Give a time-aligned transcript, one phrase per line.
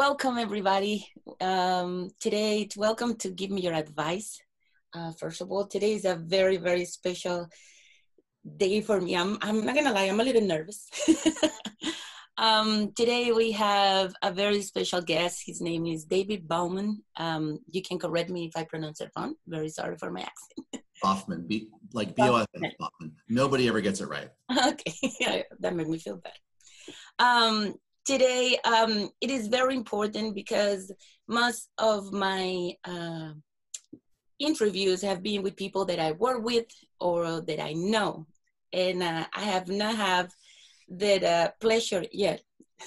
[0.00, 1.06] welcome everybody.
[1.42, 4.40] Um, today, welcome to give me your advice.
[4.94, 7.48] Uh, first of all, today is a very, very special
[8.56, 9.14] day for me.
[9.14, 10.88] I'm, I'm not gonna lie, I'm a little nervous.
[12.38, 15.42] um, today we have a very special guest.
[15.44, 17.04] His name is David Bauman.
[17.16, 19.34] Um, you can correct me if I pronounce it wrong.
[19.46, 20.82] Very sorry for my accent.
[21.04, 23.12] Hoffman, B, like B O F N Hoffman.
[23.28, 24.30] Nobody ever gets it right.
[24.66, 26.38] Okay, that made me feel bad.
[27.18, 30.92] Um, today um, it is very important because
[31.28, 33.32] most of my uh,
[34.38, 36.66] interviews have been with people that I work with
[36.98, 38.26] or that I know,
[38.72, 40.30] and uh, I have not have
[40.88, 42.42] that uh, pleasure yet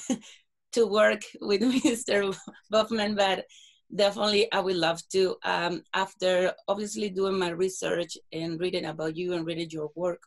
[0.74, 2.36] to work with Mr.
[2.70, 3.46] Buffman, but
[3.96, 5.36] definitely I would love to.
[5.44, 10.24] Um, after obviously doing my research and reading about you and reading your work,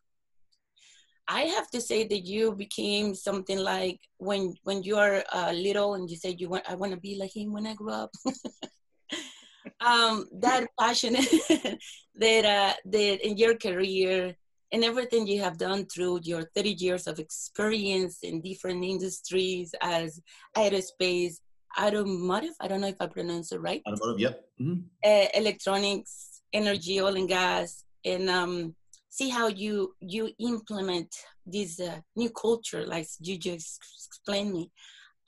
[1.28, 5.95] I have to say that you became something like when when you are uh, little
[5.95, 8.10] and you said you want I want to be like him when I grow up.
[9.80, 11.14] um, that passion
[12.16, 14.36] that uh, that in your career
[14.73, 20.20] and everything you have done through your 30 years of experience in different industries as
[20.56, 21.36] aerospace,
[21.80, 22.54] automotive.
[22.60, 23.82] I don't know if I pronounce it right.
[23.86, 24.45] Automotive, yep.
[24.60, 24.80] Mm-hmm.
[25.04, 28.74] Uh, electronics, energy, oil and gas, and um,
[29.16, 31.10] see how you you implement
[31.46, 34.70] this uh, new culture like you just explained me.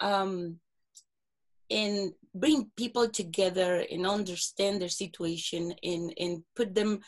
[0.00, 0.61] Um,
[1.70, 7.00] and bring people together and understand their situation and and put them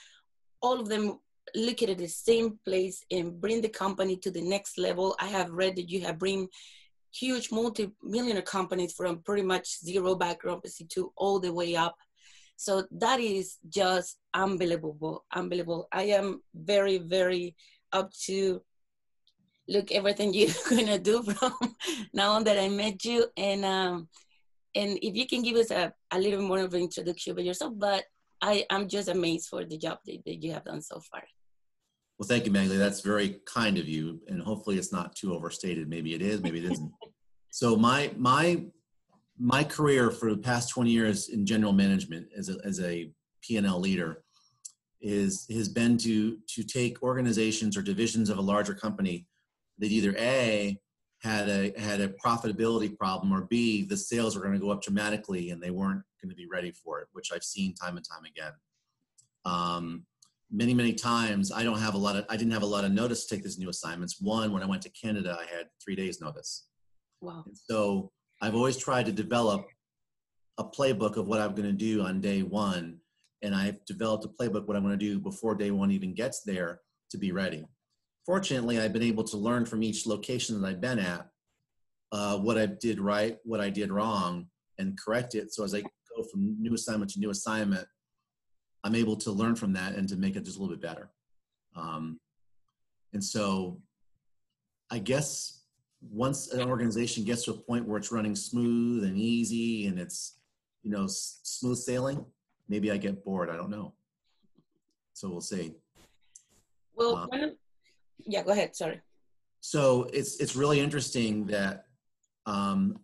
[0.63, 1.19] all of them
[1.55, 5.17] look at the same place and bring the company to the next level.
[5.19, 6.49] I have read that you have bring
[7.13, 10.63] huge multi-millionaire companies from pretty much zero background
[10.95, 11.97] to all the way up
[12.61, 15.89] so that is just unbelievable, unbelievable.
[15.91, 17.57] I am very, very
[17.91, 18.61] up to
[19.67, 21.55] look everything you're gonna do from
[22.13, 23.25] now on that I met you.
[23.35, 24.09] And um,
[24.75, 27.73] and if you can give us a, a little more of an introduction about yourself,
[27.79, 28.05] but
[28.43, 31.23] I, I'm just amazed for the job that, that you have done so far.
[32.19, 32.77] Well, thank you, Maggie.
[32.77, 35.89] That's very kind of you, and hopefully it's not too overstated.
[35.89, 36.93] Maybe it is, maybe it isn't.
[37.51, 38.67] so my my
[39.41, 43.11] my career for the past 20 years in general management as a, as a
[43.43, 44.23] P&L leader
[45.01, 49.27] is has been to to take organizations or divisions of a larger company
[49.79, 50.79] that either a
[51.23, 54.83] had a had a profitability problem or b the sales were going to go up
[54.83, 58.07] dramatically and they weren't going to be ready for it which i've seen time and
[58.07, 58.53] time again.
[59.47, 60.05] Um,
[60.51, 62.93] many many times i don't have a lot of i didn't have a lot of
[62.93, 64.21] notice to take these new assignments.
[64.21, 66.67] One when i went to canada i had three days notice.
[67.23, 67.45] Wow.
[67.47, 69.67] And so I've always tried to develop
[70.59, 72.99] a playbook of what I'm going to do on day one.
[73.43, 76.43] And I've developed a playbook what I'm going to do before day one even gets
[76.43, 76.81] there
[77.11, 77.65] to be ready.
[78.27, 81.27] Fortunately, I've been able to learn from each location that I've been at
[82.13, 84.47] uh, what I did right, what I did wrong,
[84.79, 85.53] and correct it.
[85.55, 87.87] So as I go from new assignment to new assignment,
[88.85, 91.11] I'm able to learn from that and to make it just a little bit better.
[91.77, 92.19] Um,
[93.13, 93.81] and so
[94.91, 95.60] I guess
[96.01, 100.39] once an organization gets to a point where it's running smooth and easy and it's
[100.83, 102.25] you know s- smooth sailing
[102.69, 103.93] maybe i get bored i don't know
[105.13, 105.75] so we'll see
[106.95, 107.57] well um,
[108.27, 109.01] yeah go ahead sorry
[109.61, 111.85] so it's it's really interesting that
[112.47, 112.99] um,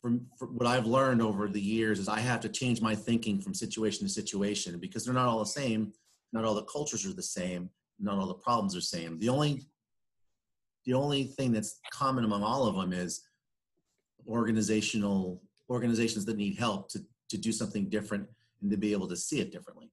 [0.00, 3.40] from, from, what I've learned over the years is I have to change my thinking
[3.40, 5.92] from situation to situation because they're not all the same.
[6.32, 7.70] Not all the cultures are the same.
[8.00, 9.18] Not all the problems are the same.
[9.18, 9.66] The only
[10.84, 13.22] the only thing that's common among all of them is
[14.26, 17.00] organizational organizations that need help to,
[17.30, 18.26] to do something different
[18.60, 19.90] and to be able to see it differently.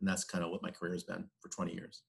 [0.00, 2.02] And that's kind of what my career has been for 20 years.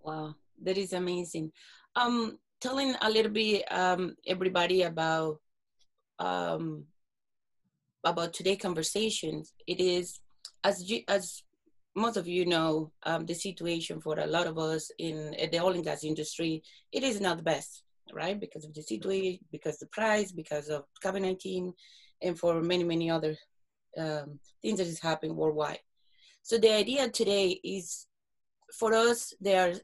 [0.00, 1.52] Wow, that is amazing.
[1.96, 5.38] Um, telling a little bit um, everybody about
[6.18, 6.84] um,
[8.04, 9.52] about today conversations.
[9.66, 10.20] It is
[10.64, 11.42] as you, as
[11.98, 15.72] most of you know um, the situation for a lot of us in the oil
[15.74, 16.62] and gas industry,
[16.92, 18.38] it is not the best, right?
[18.38, 21.72] Because of the situation, because the price, because of COVID-19,
[22.22, 23.36] and for many, many other
[23.96, 25.80] um, things that is happening worldwide.
[26.42, 28.06] So the idea today is
[28.72, 29.74] for us, there are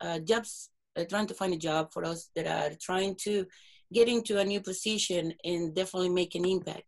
[0.00, 3.46] uh, jobs, uh, trying to find a job for us that are trying to
[3.92, 6.84] get into a new position and definitely make an impact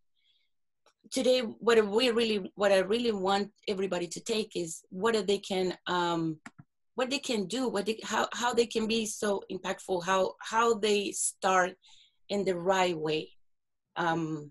[1.10, 5.76] today what we really what i really want everybody to take is what they can
[5.86, 6.38] um
[6.94, 10.74] what they can do what they how, how they can be so impactful how how
[10.74, 11.72] they start
[12.28, 13.28] in the right way
[13.96, 14.50] um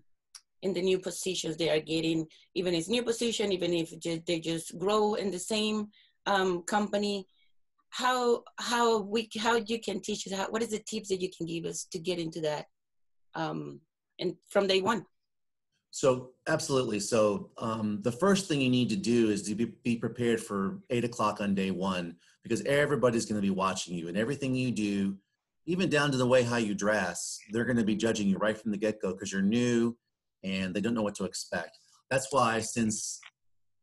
[0.62, 3.92] in the new positions they are getting even if new position even if
[4.26, 5.88] they just grow in the same
[6.26, 7.26] um, company.
[7.90, 11.30] How how we how you can teach us how what is the tips that you
[11.34, 12.66] can give us to get into that
[13.34, 13.80] um
[14.18, 15.06] and from day one
[15.96, 19.96] so absolutely so um, the first thing you need to do is to be, be
[19.96, 24.18] prepared for eight o'clock on day one because everybody's going to be watching you and
[24.18, 25.16] everything you do
[25.64, 28.58] even down to the way how you dress they're going to be judging you right
[28.60, 29.96] from the get-go because you're new
[30.44, 31.78] and they don't know what to expect
[32.10, 33.18] that's why since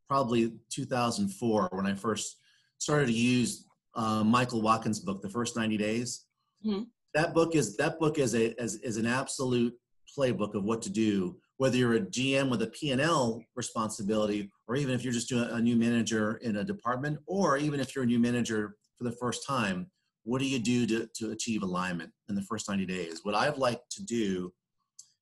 [0.08, 2.38] probably 2004 when i first
[2.78, 6.26] started to use uh, michael watkins book the first 90 days
[6.64, 6.84] mm-hmm.
[7.16, 9.74] that book is that book is a is, is an absolute
[10.16, 14.94] playbook of what to do whether you're a gm with a p&l responsibility or even
[14.94, 18.08] if you're just doing a new manager in a department or even if you're a
[18.14, 19.90] new manager for the first time
[20.26, 23.22] what do you do to, to achieve alignment in the first 90 days?
[23.24, 24.52] What i've liked to do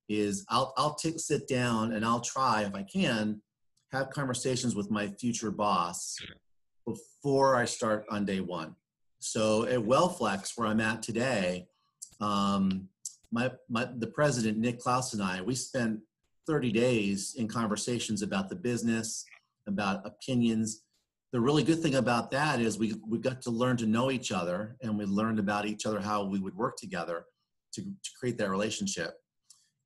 [0.10, 3.40] is i'll i'll take sit down and i'll try if i can
[3.92, 6.18] have conversations with my future boss
[6.88, 8.76] before i start on day one.
[9.20, 11.68] So at wellflex where i'm at today
[12.20, 12.88] um,
[13.32, 16.00] my, my the president nick klaus and i we spent
[16.48, 19.26] 30 days in conversations about the business
[19.68, 20.84] about opinions.
[21.32, 24.32] The really good thing about that is we, we got to learn to know each
[24.32, 27.26] other and we learned about each other how we would work together
[27.74, 29.14] to, to create that relationship.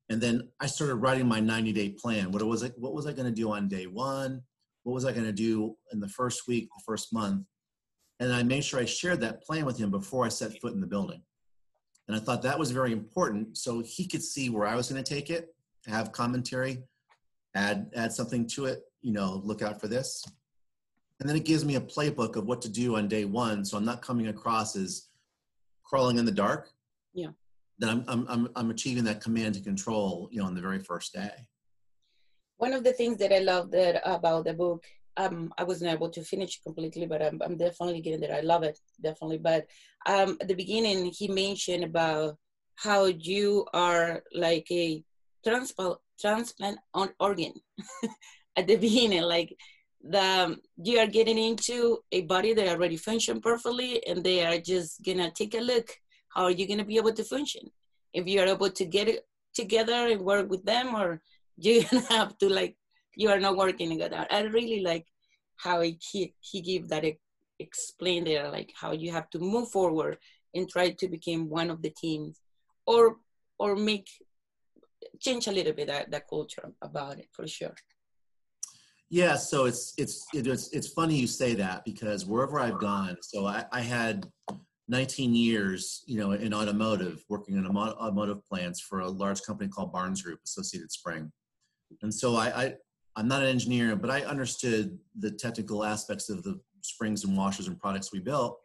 [0.08, 2.30] And then i started writing my 90 day plan.
[2.32, 4.42] What was it what was i going to do on day one?
[4.82, 7.44] What was i going to do in the first week the first month?
[8.20, 10.80] And i made sure i shared that plan with him before i set foot in
[10.80, 11.22] the building.
[12.08, 15.02] And i thought that was very important so he could see where i was going
[15.02, 15.48] to take it
[15.86, 16.82] have commentary
[17.54, 20.24] add add something to it you know look out for this
[21.20, 23.76] and then it gives me a playbook of what to do on day one so
[23.76, 25.08] i'm not coming across as
[25.84, 26.70] crawling in the dark
[27.14, 27.30] yeah
[27.78, 30.80] then I'm, I'm i'm i'm achieving that command and control you know on the very
[30.80, 31.46] first day
[32.58, 34.84] one of the things that i love that about the book
[35.16, 38.34] um, I wasn't able to finish completely, but I'm, I'm definitely getting there.
[38.34, 39.38] I love it, definitely.
[39.38, 39.66] But
[40.06, 42.36] um, at the beginning, he mentioned about
[42.76, 45.02] how you are like a
[45.46, 47.52] transplant transplant on organ
[48.56, 49.54] at the beginning, like
[50.02, 54.58] the um, you are getting into a body that already function perfectly and they are
[54.58, 55.88] just gonna take a look
[56.34, 57.62] how are you gonna be able to function.
[58.12, 61.22] If you are able to get it together and work with them or
[61.56, 62.76] you're gonna have to like
[63.16, 65.06] you are not working together i really like
[65.56, 67.04] how he he gave that
[67.58, 70.18] explain there like how you have to move forward
[70.54, 72.40] and try to become one of the teams
[72.86, 73.16] or
[73.58, 74.08] or make
[75.20, 77.74] change a little bit that, that culture about it for sure
[79.08, 83.46] yeah, so it's it's it's it's funny you say that because wherever I've gone, so
[83.46, 84.26] I, I had
[84.88, 89.92] 19 years, you know, in automotive, working in automotive plants for a large company called
[89.92, 91.30] Barnes Group, Associated Spring,
[92.02, 92.74] and so I, I
[93.14, 97.68] I'm not an engineer, but I understood the technical aspects of the springs and washers
[97.68, 98.58] and products we built.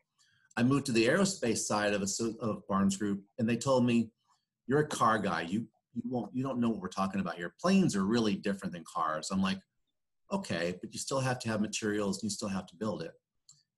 [0.58, 2.08] I moved to the aerospace side of a,
[2.44, 4.10] of Barnes Group, and they told me,
[4.66, 5.42] "You're a car guy.
[5.42, 7.54] You you won't you don't know what we're talking about here.
[7.60, 9.60] Planes are really different than cars." I'm like,
[10.32, 13.12] okay, but you still have to have materials and you still have to build it.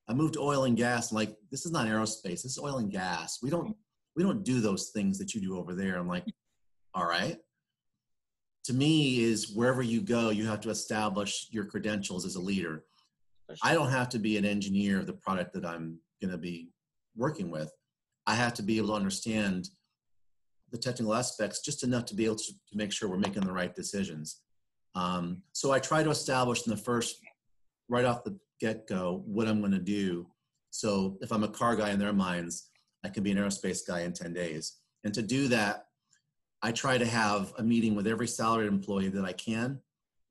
[0.07, 1.11] I moved to oil and gas.
[1.11, 2.43] Like, this is not aerospace.
[2.43, 3.39] This is oil and gas.
[3.41, 3.75] We don't
[4.15, 5.97] we don't do those things that you do over there.
[5.97, 6.25] I'm like,
[6.93, 7.37] all right.
[8.65, 12.85] To me, is wherever you go, you have to establish your credentials as a leader.
[13.61, 16.69] I don't have to be an engineer of the product that I'm going to be
[17.15, 17.71] working with.
[18.25, 19.69] I have to be able to understand
[20.73, 23.53] the technical aspects just enough to be able to, to make sure we're making the
[23.53, 24.41] right decisions.
[24.95, 27.21] Um, so I try to establish in the first,
[27.87, 30.27] right off the get go, what I'm going to do.
[30.71, 32.69] So if I'm a car guy in their minds,
[33.05, 34.77] I can be an aerospace guy in 10 days.
[35.03, 35.85] And to do that,
[36.63, 39.79] I try to have a meeting with every salaried employee that I can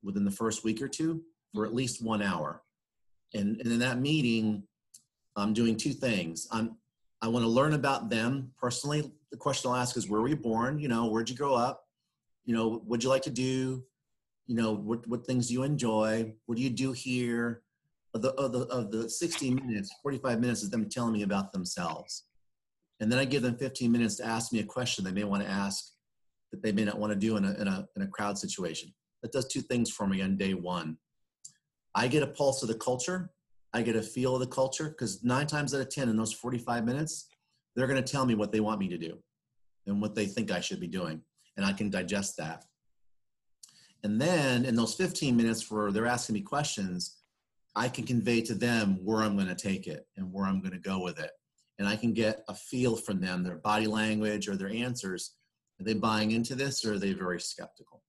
[0.03, 1.21] within the first week or two
[1.53, 2.63] for at least one hour.
[3.33, 4.63] And, and in that meeting,
[5.37, 6.47] I'm doing two things.
[6.51, 6.75] I'm,
[7.23, 9.11] I want to learn about them personally.
[9.31, 10.77] The question I'll ask is, where were you born?
[10.77, 11.85] You know, where'd you grow up?
[12.45, 13.83] You know, what'd you like to do?
[14.47, 17.61] you know what what things you enjoy what do you do here
[18.13, 21.51] of the of the of the 60 minutes 45 minutes is them telling me about
[21.51, 22.25] themselves
[22.99, 25.43] and then i give them 15 minutes to ask me a question they may want
[25.43, 25.91] to ask
[26.51, 28.93] that they may not want to do in a, in a in a crowd situation
[29.21, 30.97] that does two things for me on day one
[31.95, 33.31] i get a pulse of the culture
[33.73, 36.33] i get a feel of the culture because nine times out of ten in those
[36.33, 37.27] 45 minutes
[37.75, 39.17] they're going to tell me what they want me to do
[39.87, 41.21] and what they think i should be doing
[41.57, 42.63] and i can digest that
[44.03, 47.17] and then in those 15 minutes where they're asking me questions,
[47.75, 50.73] I can convey to them where I'm going to take it and where I'm going
[50.73, 51.31] to go with it.
[51.79, 55.35] And I can get a feel from them, their body language or their answers.
[55.79, 58.03] Are they buying into this or are they very skeptical?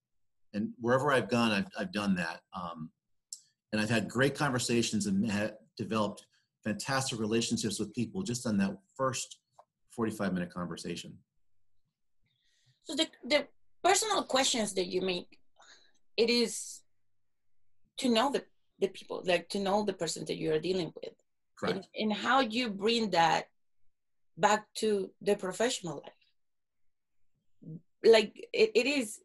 [0.53, 2.41] And wherever I've gone, I've, I've done that.
[2.53, 2.91] Um,
[3.71, 6.25] and I've had great conversations and developed
[6.63, 9.39] fantastic relationships with people just on that first
[9.91, 11.17] 45 minute conversation.
[12.83, 13.47] So the, the
[13.83, 15.39] personal questions that you make
[16.17, 16.81] it is
[17.97, 18.43] to know the,
[18.79, 21.13] the people like to know the person that you're dealing with
[21.57, 21.75] Correct.
[21.75, 23.47] and, and how you bring that
[24.37, 26.25] back to the professional life
[28.03, 29.19] like it, it is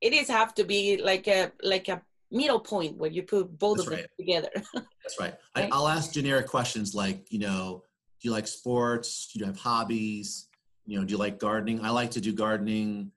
[0.00, 3.78] it is have to be like a like a middle point where you put both
[3.78, 4.50] That's of them together
[5.02, 5.34] That's right.
[5.56, 5.64] Right.
[5.66, 7.82] I, I'll ask generic questions like, you know,
[8.20, 9.30] do you like sports?
[9.32, 10.48] Do you have hobbies?
[10.86, 11.84] You know, do you like gardening?
[11.84, 13.10] I like to do gardening.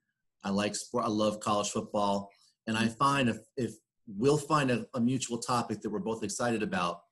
[0.44, 1.04] I like sport.
[1.04, 2.30] I love college football.
[2.66, 2.94] And I mm-hmm.
[2.94, 3.74] find if, if
[4.06, 7.02] we'll find a, a mutual topic that we're both excited about,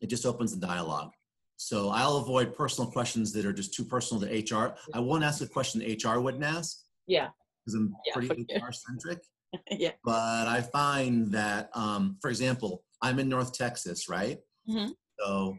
[0.00, 1.12] it just opens the dialogue.
[1.56, 4.74] So I'll avoid personal questions that are just too personal to HR.
[4.94, 7.28] I won't ask a question HR wouldn't ask yeah
[7.64, 8.46] because I'm Yeah, pretty.
[8.54, 9.20] HR centric
[9.70, 14.38] yeah but I find that, um, for example, I'm in North Texas, right?
[14.68, 14.92] Mhm.
[15.20, 15.56] So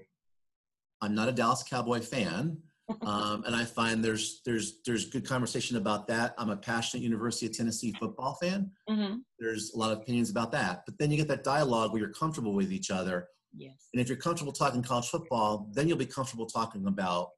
[1.02, 2.58] I'm not a Dallas Cowboy fan,
[3.02, 6.34] um, and I find there's there's there's good conversation about that.
[6.38, 8.72] I'm a passionate University of Tennessee football fan.
[8.88, 12.02] hmm There's a lot of opinions about that, but then you get that dialogue where
[12.02, 15.98] you're comfortable with each other, yes and if you're comfortable talking college football, then you'll
[15.98, 17.30] be comfortable talking about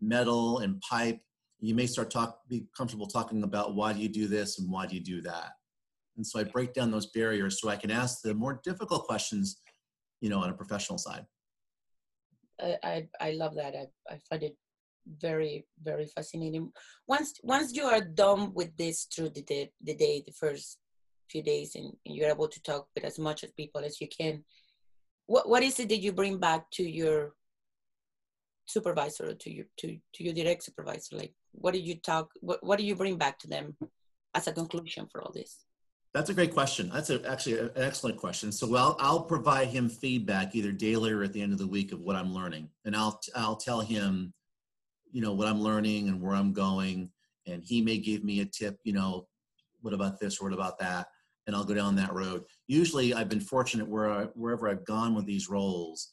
[0.00, 1.20] metal and pipe.
[1.60, 4.86] You may start talk be comfortable talking about why do you do this and why
[4.86, 5.50] do you do that.
[6.16, 9.60] And so I break down those barriers so I can ask the more difficult questions,
[10.20, 11.24] you know, on a professional side.
[12.60, 13.74] I, I I love that.
[13.74, 14.56] I, I find it
[15.18, 16.70] very very fascinating.
[17.06, 20.78] Once once you are done with this through the day, the day, the first
[21.30, 24.08] few days, and, and you're able to talk with as much of people as you
[24.08, 24.44] can,
[25.26, 27.32] what what is it that you bring back to your
[28.66, 31.16] supervisor or to your to to your direct supervisor?
[31.16, 32.30] Like, what do you talk?
[32.40, 33.76] What what do you bring back to them
[34.34, 35.64] as a conclusion for all this?
[36.12, 36.90] That's a great question.
[36.92, 38.50] That's a, actually an excellent question.
[38.50, 41.92] So I'll, I'll provide him feedback either daily or at the end of the week
[41.92, 42.68] of what I'm learning.
[42.84, 44.32] And I'll, I'll tell him,
[45.12, 47.10] you know, what I'm learning and where I'm going.
[47.46, 49.28] And he may give me a tip, you know,
[49.82, 51.06] what about this or what about that?
[51.46, 52.42] And I'll go down that road.
[52.66, 56.12] Usually I've been fortunate where I, wherever I've gone with these roles,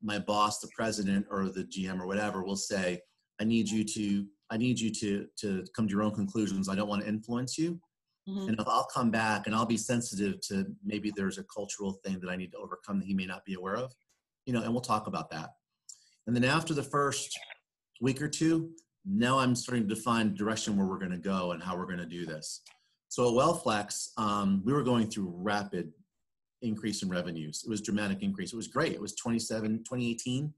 [0.00, 3.00] my boss, the president or the GM or whatever will say,
[3.40, 6.68] I need you to, I need you to, to come to your own conclusions.
[6.68, 7.80] I don't want to influence you
[8.28, 8.48] Mhm.
[8.48, 12.20] and if I'll come back and I'll be sensitive to maybe there's a cultural thing
[12.20, 13.92] that I need to overcome that he may not be aware of,
[14.46, 15.56] you know, and we'll talk about that.
[16.26, 17.36] And then after the first
[18.00, 18.74] week or two,
[19.04, 21.98] now I'm starting to define direction where we're going to go and how we're going
[21.98, 22.60] to do this.
[23.08, 25.92] So at Wellflex, um, we were going through rapid
[26.62, 27.64] increase in revenues.
[27.66, 28.52] It was dramatic increase.
[28.52, 28.92] It was great.
[28.92, 30.54] It was 27, 2018.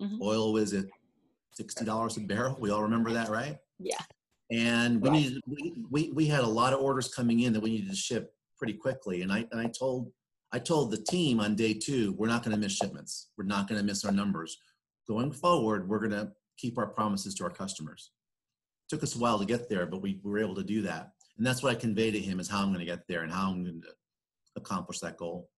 [0.00, 0.18] Mhm.
[0.22, 0.86] Oil was at
[1.54, 2.56] $60 a barrel.
[2.58, 3.58] We all remember that, right?
[3.78, 4.00] Yeah.
[4.52, 5.18] And we Right.
[5.18, 7.96] needed we, we we had a lot of orders coming in that we needed to
[7.96, 9.22] ship pretty quickly.
[9.22, 10.12] And i and i told
[10.52, 13.30] i told the team on day two we're not going to miss shipments.
[13.36, 14.58] We're not going to miss our numbers.
[15.08, 18.10] Going forward we're going to keep our promises to our customers.
[18.84, 21.12] It took us a while to get there but we were able to do that.
[21.38, 23.32] And that's what i convey to him is how i'm going to get there and
[23.32, 23.88] how i'm going to
[24.56, 25.48] accomplish that goal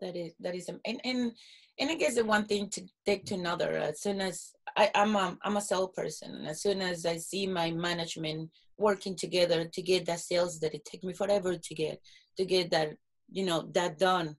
[0.00, 1.32] that is that is and and
[1.80, 5.14] and I guess the one thing to take to another as soon as I, I'm
[5.14, 9.82] a, I'm a salesperson and as soon as I see my management working together to
[9.82, 12.00] get that sales that it take me forever to get
[12.36, 12.90] to get that
[13.30, 14.36] you know that done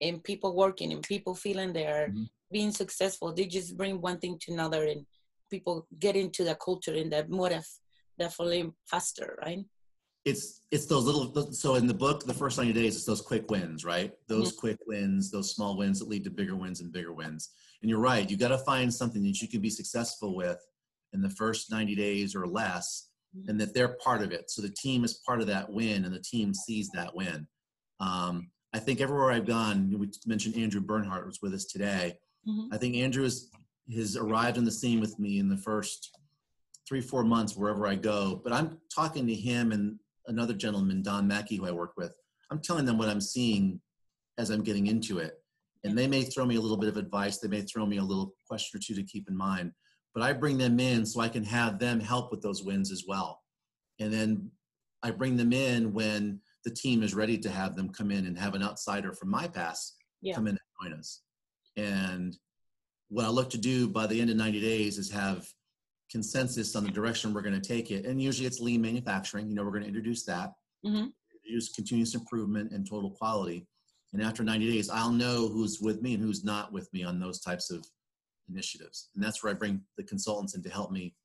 [0.00, 2.28] and people working and people feeling they're Mhm.
[2.50, 5.06] being successful they just bring one thing to another and
[5.50, 7.66] people get into the culture and that more of
[8.18, 9.64] definitely faster right
[10.24, 13.50] it's it's those little so in the book the first 90 days it's those quick
[13.50, 14.12] wins right?
[14.28, 17.50] Those quick wins those small wins that lead to bigger wins and bigger wins.
[17.82, 20.58] And you're right you got to find something that you can be successful with
[21.12, 23.08] in the first 90 days or less
[23.48, 24.50] and that they're part of it.
[24.50, 27.46] So the team is part of that win and the team sees that win.
[28.00, 32.18] Um, i think everywhere i've gone we mentioned andrew bernhardt was with us today.
[32.48, 32.68] Mhm.
[32.72, 33.50] i think andrew has,
[33.94, 36.10] has arrived on the scene with me in the first
[36.88, 41.26] three four months wherever i go but i'm talking to him and another gentleman, Don
[41.26, 42.14] Mackey, who I work with,
[42.50, 43.80] I'm telling them what I'm seeing
[44.38, 45.34] as I'm getting into it.
[45.84, 47.38] And they may throw me a little bit of advice.
[47.38, 49.72] They may throw me a little question or two to keep in mind.
[50.14, 53.04] But I bring them in so I can have them help with those wins as
[53.08, 53.40] well.
[53.98, 54.50] And then
[55.02, 58.38] I bring them in when the team is ready to have them come in and
[58.38, 60.34] have an outsider from my past Yeah.
[60.34, 61.22] come in and join us.
[61.76, 62.36] And
[63.08, 65.48] what I look to do by the end of 90 days is have
[66.12, 68.04] consensus on the direction we're going to take it.
[68.04, 69.48] And usually it's lean manufacturing.
[69.48, 70.52] You know, we're going to introduce that,
[70.84, 71.12] Mhm.
[71.34, 73.66] introduce continuous improvement and total quality.
[74.12, 77.18] And after 90 days, I'll know who's with me and who's not with me on
[77.18, 77.86] those types of
[78.48, 79.08] initiatives.
[79.14, 81.16] And that's where I bring the consultants in to help me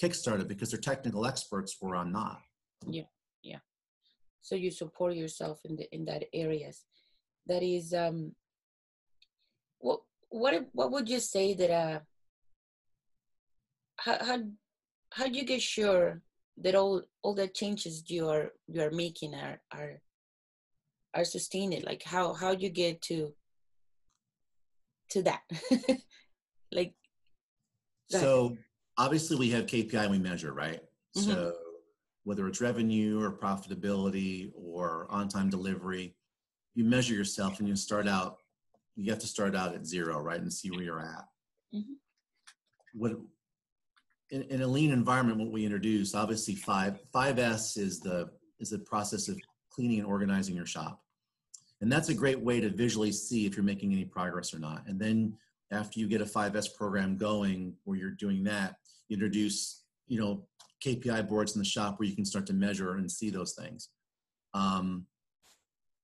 [0.00, 2.42] kickstart it because they're technical experts where I'm not.
[2.88, 3.06] Yeah,
[3.42, 3.60] yeah.
[4.40, 6.84] So you support yourself in the in that areas
[7.46, 8.34] that is um
[9.78, 12.00] what what what would you say that uh
[14.04, 14.38] how how
[15.10, 16.22] how do you get sure
[16.58, 20.00] that all all the changes you are you are making are are
[21.14, 21.84] are sustained?
[21.84, 23.32] Like how how do you get to
[25.10, 25.42] to that?
[26.74, 26.94] Like
[28.08, 28.56] so
[28.96, 30.80] obviously we have kpi and we measure right?
[31.14, 31.30] Mm-hmm.
[31.30, 31.52] so
[32.24, 36.14] whether it's revenue or profitability or on-time delivery
[36.74, 38.38] you measure yourself and you start out
[38.96, 41.24] you have to start out at zero right and see where you're at.
[41.74, 41.92] Mm-hmm.
[42.94, 43.12] what
[44.32, 48.78] in, in, a lean environment what we introduce obviously five 5s is the is the
[48.78, 49.38] process of
[49.70, 51.00] cleaning and organizing your shop.
[51.80, 54.84] And that's a great way to visually see if you're making any progress or not.
[54.86, 55.36] And then
[55.70, 58.76] after you get a 5s program going where you're doing that
[59.08, 60.46] you introduce you know
[60.84, 63.90] kpi boards in the shop where you can start to measure and see those things.
[64.54, 65.06] Um,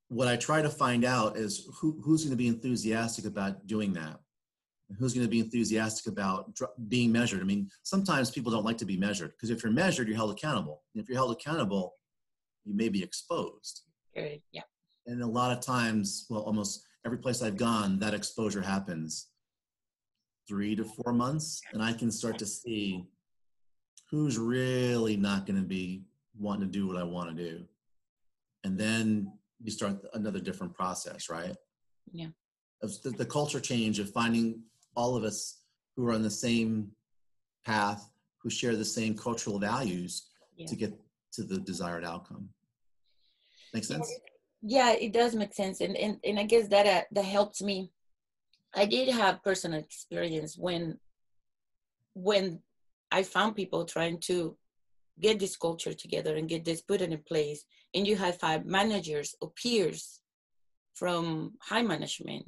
[0.09, 3.93] what I try to find out is who, who's going to be enthusiastic about doing
[3.95, 4.21] that.
[4.99, 6.51] Who's going to be enthusiastic about
[6.89, 7.41] being measured?
[7.41, 10.31] I mean, sometimes people don't like to be measured because if you're measured, you're held
[10.31, 10.83] accountable.
[10.95, 11.95] And if you're held accountable,
[12.65, 13.83] you may be exposed.
[14.15, 14.41] Good.
[14.51, 14.63] Yeah.
[15.07, 19.29] And a lot of times, well, almost every place I've gone, that exposure happens
[20.49, 23.05] three to four months, and I can start to see
[24.11, 26.03] who's really not going to be
[26.39, 27.65] wanting to do what I want to do.
[28.65, 31.55] And then you start another different process, right?
[32.13, 32.29] Yeah.
[32.81, 34.63] The, the culture change of finding
[34.99, 35.61] all of us
[35.95, 36.91] who are on the same
[37.65, 38.11] path,
[38.43, 40.13] who share the same cultural values
[40.57, 40.67] yeah.
[40.67, 40.93] to get
[41.35, 42.49] to the desired outcome.
[43.73, 44.11] Make sense?
[44.61, 47.93] Yeah, it does make sense, and and, and I guess that uh, that helps me.
[48.75, 50.99] I did have personal experience when
[52.15, 52.61] when
[53.13, 54.57] I found people trying to
[55.21, 57.65] get this culture together and get this put in place
[57.95, 60.21] and you have five managers or peers
[60.95, 62.45] from high management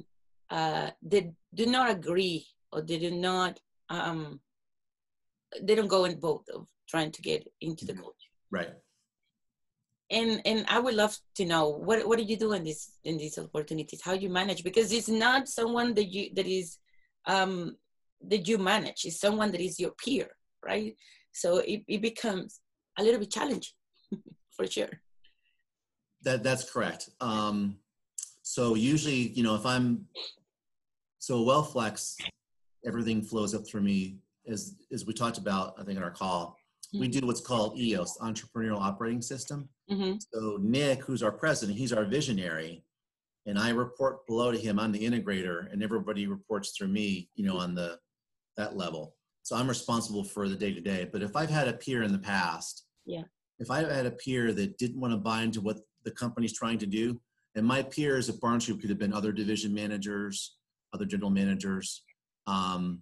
[0.51, 4.39] uh, they do not agree or they do not um,
[5.61, 8.01] they don't go in both of trying to get into the mm-hmm.
[8.01, 8.73] culture right
[10.09, 13.17] and and i would love to know what what do you do in this in
[13.17, 16.77] these opportunities how do you manage because it's not someone that you that is
[17.27, 17.75] um
[18.21, 20.27] that you manage it's someone that is your peer
[20.63, 20.95] right
[21.31, 22.59] so it, it becomes
[22.97, 23.73] a little bit challenging
[24.51, 24.89] for sure.
[26.23, 27.09] That that's correct.
[27.19, 27.77] Um,
[28.43, 30.05] so usually, you know, if I'm
[31.21, 32.15] so WellFlex,
[32.83, 36.57] everything flows up through me as as we talked about, I think in our call.
[36.87, 36.99] Mm-hmm.
[36.99, 39.69] We do what's called EOS, Entrepreneurial Operating System.
[39.89, 40.15] Mm-hmm.
[40.33, 42.83] So Nick, who's our president, he's our visionary,
[43.45, 44.79] and I report below to him.
[44.79, 47.29] I'm the integrator, and everybody reports through me.
[47.35, 47.99] You know, on the
[48.57, 49.15] that level.
[49.43, 51.07] So I'm responsible for the day to day.
[51.11, 53.23] But if I've had a peer in the past, yeah,
[53.59, 56.79] if I had a peer that didn't want to buy into what the company's trying
[56.79, 57.21] to do,
[57.53, 60.57] and my peers at Barnes Group could have been other division managers,
[60.93, 62.03] other general managers.
[62.47, 63.01] Um,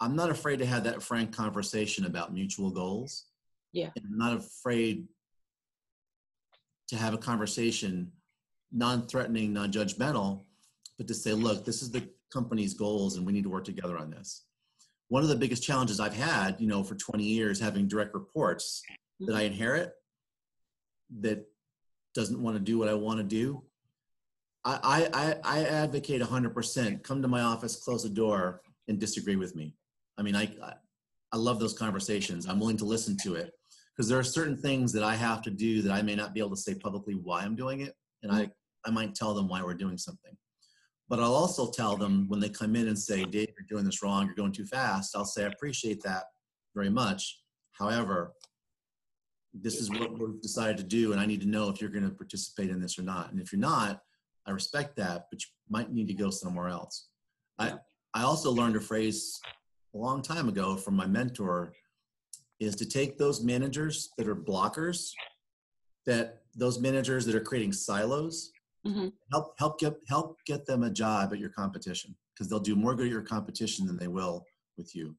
[0.00, 3.26] I'm not afraid to have that frank conversation about mutual goals.
[3.72, 3.90] Yeah.
[3.96, 5.06] And I'm not afraid
[6.88, 8.12] to have a conversation,
[8.72, 10.44] non-threatening, non-judgmental,
[10.98, 13.96] but to say, look, this is the company's goals and we need to work together
[13.96, 14.44] on this
[15.08, 18.82] one of the biggest challenges I've had, you know, for 20 years having direct reports
[19.20, 19.92] that I inherit
[21.20, 21.46] that
[22.14, 23.62] doesn't want to do what I want to do.
[24.64, 29.54] I, I, I advocate 100% come to my office, close the door, and disagree with
[29.54, 29.74] me.
[30.16, 30.48] I mean, I,
[31.32, 32.46] I love those conversations.
[32.46, 33.52] I'm willing to listen to it
[33.94, 36.40] because there are certain things that I have to do that I may not be
[36.40, 37.94] able to say publicly why I'm doing it.
[38.22, 38.50] And I,
[38.86, 40.36] I might tell them why we're doing something.
[41.08, 44.02] But I'll also tell them when they come in and say, Dave, you're doing this
[44.02, 45.14] wrong, you're going too fast.
[45.14, 46.24] I'll say, I appreciate that
[46.74, 47.40] very much.
[47.72, 48.32] However,
[49.52, 52.08] this is what we've decided to do, and I need to know if you're going
[52.08, 53.30] to participate in this or not.
[53.30, 54.00] And if you're not,
[54.46, 57.08] I respect that, but you might need to go somewhere else.
[57.58, 57.74] I,
[58.14, 59.40] I also learned a phrase
[59.94, 61.72] a long time ago from my mentor
[62.60, 65.10] is to take those managers that are blockers,
[66.06, 68.50] that those managers that are creating silos,
[68.86, 69.08] mm-hmm.
[69.32, 72.94] help help get help get them a job at your competition because they'll do more
[72.94, 74.44] good at your competition than they will
[74.76, 75.14] with you.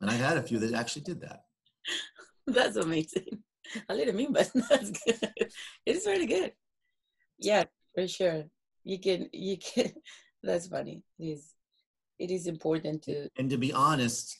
[0.00, 1.42] And I had a few that actually did that.
[2.46, 3.42] that's amazing.
[3.88, 5.50] A little mean, but that's good.
[5.86, 6.52] It's really good.
[7.38, 8.44] Yeah, for sure.
[8.84, 9.92] You can you can.
[10.42, 11.02] That's funny.
[11.18, 11.54] It is.
[12.18, 13.28] It is important to.
[13.38, 14.38] And to be honest,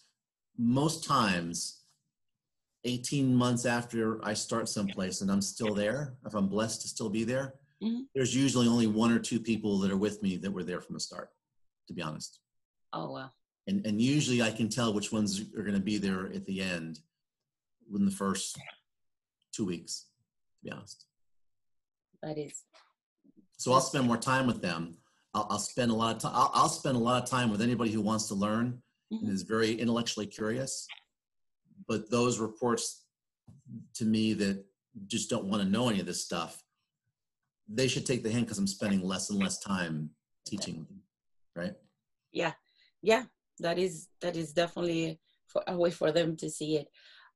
[0.59, 1.81] most times
[2.85, 7.11] 18 months after I start someplace and I'm still there, if I'm blessed to still
[7.11, 8.03] be there, mm-hmm.
[8.15, 10.95] there's usually only one or two people that are with me that were there from
[10.95, 11.31] the start,
[11.89, 12.41] to be honest.
[12.93, 13.31] Oh, wow.
[13.67, 16.61] And, and usually I can tell which ones are going to be there at the
[16.63, 17.01] end
[17.91, 18.59] within the first
[19.53, 20.07] two weeks,
[20.59, 21.07] to be honest.
[22.23, 22.65] That is.
[23.61, 24.97] So I'll spend more time with them.
[25.35, 26.33] I'll, I'll spend a lot of time.
[26.35, 28.81] I'll, I'll, spend a lot of time with anybody who wants to learn
[29.13, 29.27] mm-hmm.
[29.27, 30.89] and is very intellectually curious.
[31.87, 33.05] But those reports
[33.97, 34.65] to me that
[35.09, 36.63] just don't want to know any of this stuff,
[37.69, 40.09] they should take the hint because I'm spending less and less time
[40.47, 41.03] teaching them,
[41.55, 41.75] right?
[42.33, 42.53] Yeah,
[43.03, 43.25] yeah,
[43.59, 46.89] that is that is definitely for, a way for them to see it.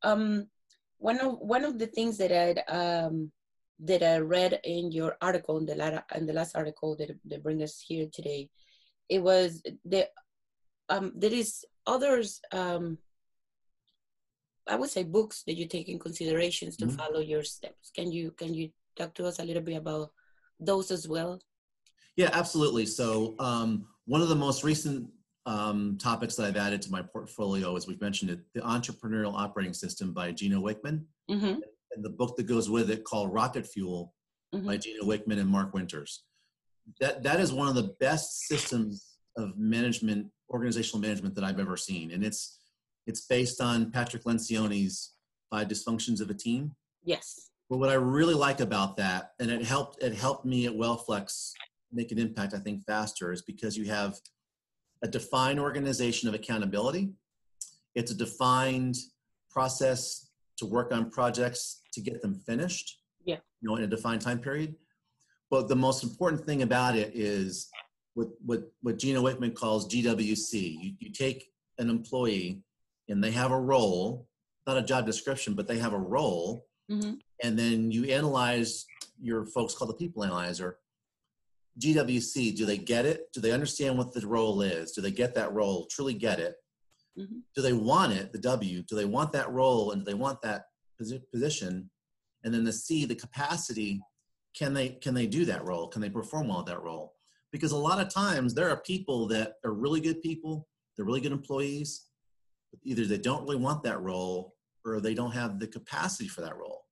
[0.02, 0.48] Um,
[0.96, 3.30] one of one of the things that I um,
[3.80, 7.42] that I read in your article in the last in the last article that that
[7.42, 8.50] bring us here today,
[9.08, 10.08] it was the
[10.88, 12.98] um, there is others um,
[14.66, 16.96] I would say books that you take in considerations to mm-hmm.
[16.96, 17.90] follow your steps.
[17.94, 20.10] Can you can you talk to us a little bit about
[20.60, 21.40] those as well?
[22.16, 22.86] Yeah, absolutely.
[22.86, 25.08] So um, one of the most recent
[25.46, 29.74] um, topics that I've added to my portfolio, as we've mentioned it, the Entrepreneurial Operating
[29.74, 31.60] System by Gino Wickman, mm-hmm.
[31.94, 34.12] And the book that goes with it called Rocket Fuel
[34.54, 34.66] mm-hmm.
[34.66, 36.24] by Gino Wickman and Mark Winters.
[37.00, 41.76] That that is one of the best systems of management, organizational management that I've ever
[41.76, 42.58] seen, and it's
[43.06, 45.14] it's based on Patrick Lencioni's
[45.50, 46.72] Five Dysfunctions of a Team.
[47.02, 47.50] Yes.
[47.70, 51.52] But what I really like about that, and it helped it helped me at WellFlex
[51.92, 54.18] make an impact, I think, faster, is because you have
[55.02, 57.12] a defined organization of accountability.
[57.94, 58.96] It's a defined
[59.50, 63.00] process to work on projects to get them finished.
[63.24, 63.38] Yeah.
[63.60, 64.74] You know, in a defined time period.
[65.50, 67.68] But the most important thing about it is
[68.14, 70.52] what what what Gino Wickman calls GWC.
[70.52, 72.62] You, you take an employee
[73.08, 74.26] and they have a role,
[74.66, 76.66] not a job description, but they have a role.
[76.90, 77.14] Mm-hmm.
[77.42, 78.86] And then you analyze
[79.20, 80.78] your folks called the people analyzer.
[81.80, 83.32] GWC, do they get it?
[83.32, 84.92] Do they understand what the role is?
[84.92, 86.54] Do they get that role, truly get it?
[87.18, 87.38] Mm-hmm.
[87.54, 88.82] Do they want it, the W?
[88.82, 90.64] Do they want that role and do they want that
[91.32, 91.90] position?
[92.42, 94.00] And then the C, the capacity,
[94.56, 95.88] can they can they do that role?
[95.88, 97.14] Can they perform well at that role?
[97.52, 101.20] Because a lot of times there are people that are really good people, they're really
[101.20, 102.06] good employees,
[102.82, 106.56] either they don't really want that role or they don't have the capacity for that
[106.56, 106.84] role.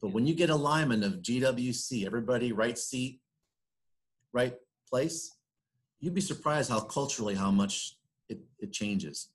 [0.00, 3.20] But when you get alignment of GWC, everybody right seat,
[4.32, 4.54] right
[4.88, 5.36] place,
[6.00, 7.96] you'd be surprised how culturally how much
[8.28, 9.30] it, it changes.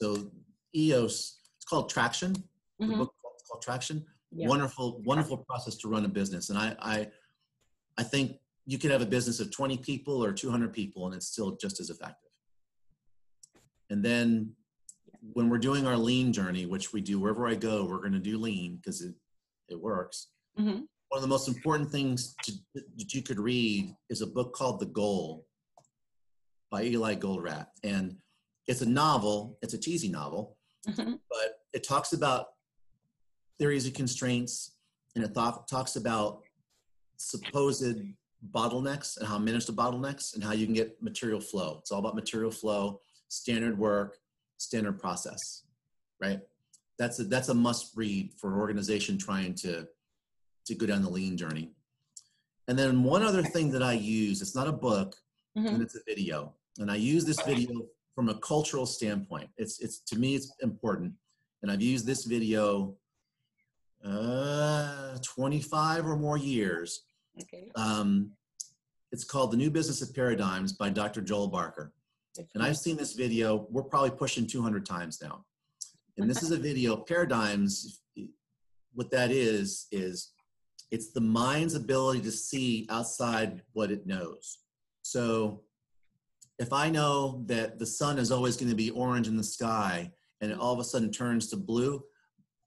[0.00, 0.30] So
[0.76, 2.32] EOS, it's called Traction.
[2.80, 2.90] Mm-hmm.
[2.90, 4.04] The book is called Traction.
[4.30, 4.48] Yeah.
[4.48, 6.50] Wonderful, wonderful process to run a business.
[6.50, 7.08] And I, I,
[7.96, 11.26] I think you could have a business of 20 people or 200 people and it's
[11.26, 12.30] still just as effective.
[13.90, 14.52] And then
[15.32, 18.18] when we're doing our lean journey, which we do wherever I go, we're going to
[18.20, 19.14] do lean because it,
[19.68, 20.28] it works.
[20.58, 20.82] Mm-hmm.
[21.08, 24.78] One of the most important things to, that you could read is a book called
[24.78, 25.46] The Goal
[26.70, 27.66] by Eli Goldratt.
[27.82, 28.16] And
[28.68, 31.14] it's a novel, it's a cheesy novel, mm-hmm.
[31.30, 32.48] but it talks about
[33.58, 34.76] theories of constraints
[35.16, 36.42] and it th- talks about
[37.16, 37.96] supposed
[38.52, 41.78] bottlenecks and how to manage the bottlenecks and how you can get material flow.
[41.80, 44.18] It's all about material flow, standard work,
[44.58, 45.64] standard process,
[46.20, 46.40] right?
[46.98, 49.88] That's a, that's a must read for an organization trying to,
[50.66, 51.72] to go down the lean journey.
[52.68, 55.16] And then one other thing that I use, it's not a book,
[55.56, 55.68] mm-hmm.
[55.68, 56.52] and it's a video.
[56.78, 57.70] And I use this video
[58.18, 59.48] from a cultural standpoint.
[59.58, 61.12] It's, it's to me, it's important.
[61.62, 62.96] And I've used this video
[64.04, 67.04] uh, 25 or more years.
[67.40, 67.70] Okay.
[67.76, 68.32] Um,
[69.12, 71.20] it's called The New Business of Paradigms by Dr.
[71.20, 71.92] Joel Barker.
[72.54, 75.44] And I've seen this video, we're probably pushing 200 times now.
[76.16, 78.00] And this is a video, paradigms,
[78.94, 80.32] what that is, is
[80.90, 84.58] it's the mind's ability to see outside what it knows.
[85.02, 85.62] So
[86.58, 90.10] if I know that the sun is always going to be orange in the sky
[90.40, 92.02] and it all of a sudden turns to blue,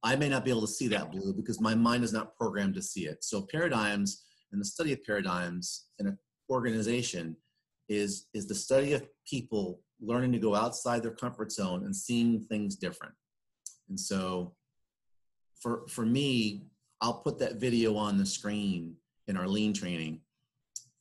[0.03, 2.73] I may not be able to see that blue because my mind is not programmed
[2.75, 3.23] to see it.
[3.23, 6.17] So paradigms and the study of paradigms in an
[6.49, 7.35] organization
[7.89, 12.41] is is the study of people learning to go outside their comfort zone and seeing
[12.41, 13.13] things different.
[13.89, 14.55] And so
[15.61, 16.63] for for me,
[17.01, 18.95] I'll put that video on the screen
[19.27, 20.21] in our lean training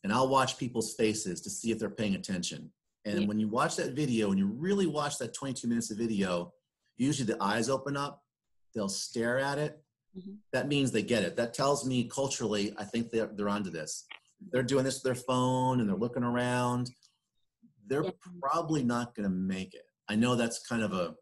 [0.03, 2.71] and I'll watch people's faces to see if they're paying attention.
[3.05, 3.27] And yeah.
[3.27, 6.53] when you watch that video and you really watch that 22 minutes of video,
[6.97, 8.23] usually the eyes open up,
[8.75, 9.81] they'll stare at it.
[10.17, 10.33] Mm-hmm.
[10.53, 11.37] That means they get it.
[11.37, 14.07] That tells me culturally, I think they're, they're onto this
[14.53, 16.91] they're doing this with their phone and they're looking around,
[17.87, 18.11] they're yeah.
[18.41, 19.85] probably not going to make it.
[20.09, 21.15] I know that's kind of a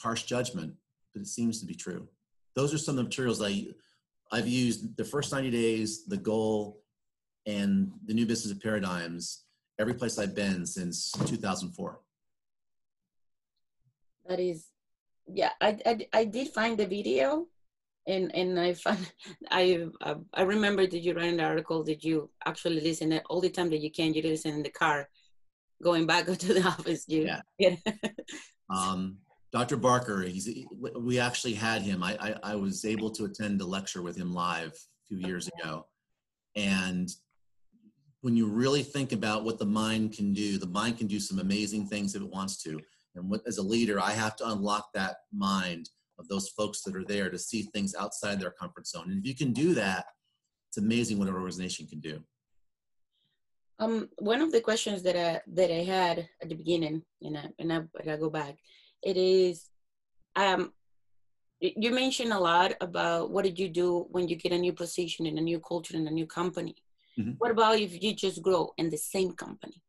[0.00, 0.74] harsh judgment,
[1.12, 2.08] but it seems to be true.
[2.54, 3.66] Those are some of the materials I
[4.30, 6.80] I've used the first 90 days, the goal,
[7.46, 9.44] and the new business of paradigms
[9.82, 12.00] every place I've been since 2004.
[14.28, 14.66] That is,
[15.26, 17.48] yeah, I, I, I did find the video
[18.06, 19.12] and and I found
[19.50, 23.50] I uh, I remember that you ran an article that you actually listen all the
[23.50, 24.14] time that you can.
[24.14, 25.08] You listen in the car,
[25.82, 27.04] going back to the office.
[27.08, 27.40] You yeah.
[27.58, 27.76] yeah.
[28.70, 29.18] um,
[29.52, 29.76] Dr.
[29.76, 30.48] Barker, he's,
[30.98, 32.02] we actually had him.
[32.02, 35.46] I, I, I, was able to attend a lecture with him live a few years
[35.48, 35.86] ago.
[36.56, 37.10] And
[38.22, 41.40] when you really think about what the mind can do, the mind can do some
[41.40, 42.80] amazing things if it wants to.
[43.14, 46.96] And what, as a leader, I have to unlock that mind of those folks that
[46.96, 49.10] are there to see things outside their comfort zone.
[49.10, 50.06] And if you can do that,
[50.68, 52.22] it's amazing what an organization can do.
[53.80, 57.48] Um, one of the questions that I that I had at the beginning, and I
[57.58, 58.56] and I, I go back,
[59.02, 59.68] it is,
[60.36, 60.72] um,
[61.60, 65.26] you mentioned a lot about what did you do when you get a new position
[65.26, 66.76] in a new culture in a new company.
[67.18, 67.32] Mm-hmm.
[67.38, 69.82] What about if you just grow in the same company?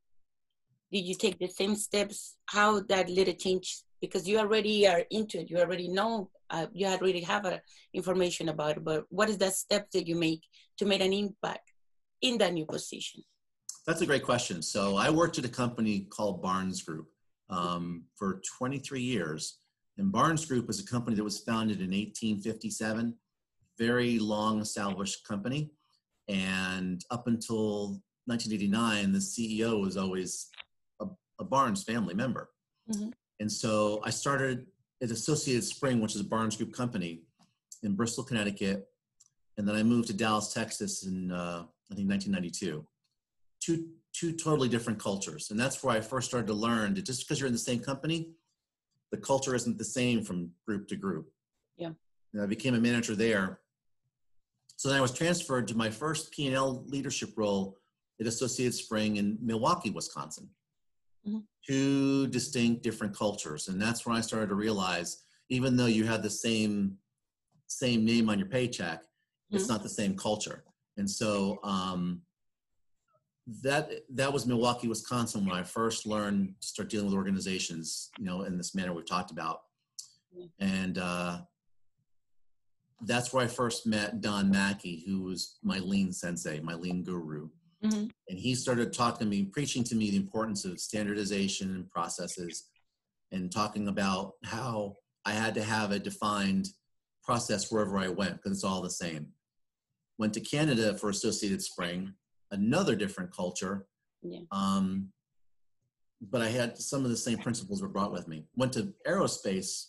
[0.91, 2.35] Did you take the same steps?
[2.45, 3.81] How that little change?
[4.01, 5.49] Because you already are into it.
[5.49, 6.29] You already know.
[6.49, 7.61] Uh, you already have a
[7.93, 8.83] information about it.
[8.83, 10.43] But what is that step that you make
[10.77, 11.71] to make an impact
[12.21, 13.23] in that new position?
[13.87, 14.61] That's a great question.
[14.61, 17.07] So I worked at a company called Barnes Group
[17.49, 19.59] um, for 23 years.
[19.97, 23.13] And Barnes Group is a company that was founded in 1857,
[23.77, 25.71] very long established company.
[26.27, 30.49] And up until 1989, the CEO was always
[31.01, 31.07] a,
[31.39, 32.49] a Barnes family member.
[32.89, 33.09] Mm-hmm.
[33.39, 34.67] And so I started
[35.01, 37.23] at Associated Spring, which is a Barnes Group company
[37.83, 38.87] in Bristol, Connecticut.
[39.57, 42.85] And then I moved to Dallas, Texas in, uh, I think, 1992.
[43.59, 45.51] Two, two totally different cultures.
[45.51, 47.79] And that's where I first started to learn that just because you're in the same
[47.79, 48.29] company,
[49.11, 51.29] the culture isn't the same from group to group.
[51.77, 51.91] Yeah.
[52.33, 53.59] And I became a manager there
[54.83, 57.77] so then I was transferred to my first P&L leadership role
[58.19, 60.49] at Associated Spring in Milwaukee, Wisconsin.
[61.25, 61.37] Mm-hmm.
[61.65, 63.69] Two distinct different cultures.
[63.69, 66.97] And that's when I started to realize, even though you had the same
[67.67, 69.55] same name on your paycheck, mm-hmm.
[69.55, 70.65] it's not the same culture.
[70.97, 72.21] And so um,
[73.61, 78.25] that that was Milwaukee, Wisconsin, when I first learned to start dealing with organizations, you
[78.25, 79.61] know, in this manner we've talked about.
[80.37, 80.73] Mm-hmm.
[80.73, 81.39] And uh,
[83.05, 87.49] that's where I first met Don Mackey, who was my lean sensei, my lean guru.
[87.83, 88.07] Mm-hmm.
[88.29, 92.69] And he started talking to me, preaching to me the importance of standardization and processes,
[93.31, 96.69] and talking about how I had to have a defined
[97.23, 99.27] process wherever I went because it's all the same.
[100.17, 102.13] Went to Canada for Associated Spring,
[102.51, 103.87] another different culture.
[104.21, 104.41] Yeah.
[104.51, 105.09] Um,
[106.21, 108.45] but I had some of the same principles were brought with me.
[108.55, 109.87] Went to aerospace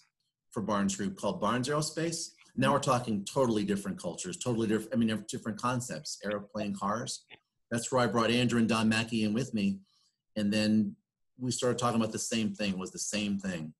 [0.50, 4.96] for Barnes Group called Barnes Aerospace now we're talking totally different cultures, totally different, I
[4.96, 7.24] mean, different concepts, airplane cars.
[7.70, 9.78] That's where I brought Andrew and Don Mackey in with me.
[10.36, 10.94] And then
[11.38, 13.72] we started talking about the same thing, was the same thing.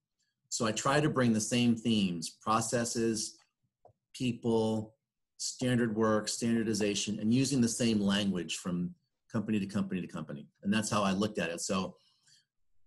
[0.49, 3.37] So I try to bring the same themes, processes,
[4.15, 4.95] people,
[5.39, 8.95] standard work, standardization, and using the same language from
[9.31, 10.47] company to company to company.
[10.63, 11.61] And that's how I looked at it.
[11.61, 11.97] So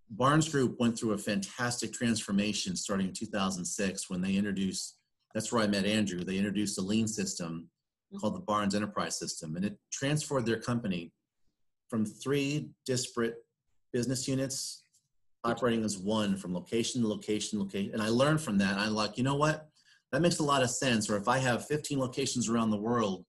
[0.09, 4.96] Barnes Group went through a fantastic transformation starting in 2006 when they introduced
[5.33, 6.23] that's where I met Andrew.
[6.23, 7.69] They introduced a lean system
[8.07, 8.17] mm-hmm.
[8.17, 11.11] called the Barnes Enterprise System, and it transformed their company
[11.89, 13.35] from three disparate
[13.93, 14.83] business units
[15.43, 17.91] operating as one from location to location, location.
[17.93, 18.77] And I learned from that.
[18.77, 19.69] I'm like, you know what?
[20.11, 21.09] That makes a lot of sense.
[21.09, 23.25] Or if I have 15 locations around the world,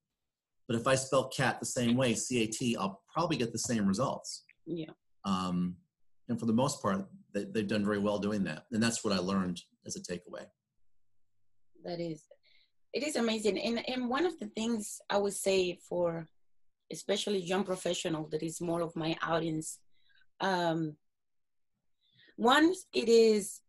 [0.66, 4.44] but if I spell cat the same way, C-A-T, I'll probably get the same results.
[4.66, 4.90] Yeah.
[5.24, 5.76] Um,
[6.28, 8.64] and for the most part, they, they've done very well doing that.
[8.72, 10.46] And that's what I learned as a takeaway
[11.84, 12.22] that is
[12.92, 13.58] it is amazing.
[13.58, 16.26] And and one of the things i would say for
[16.90, 19.78] especially young professional that is more of my audience
[20.40, 20.96] um
[22.36, 23.60] once it is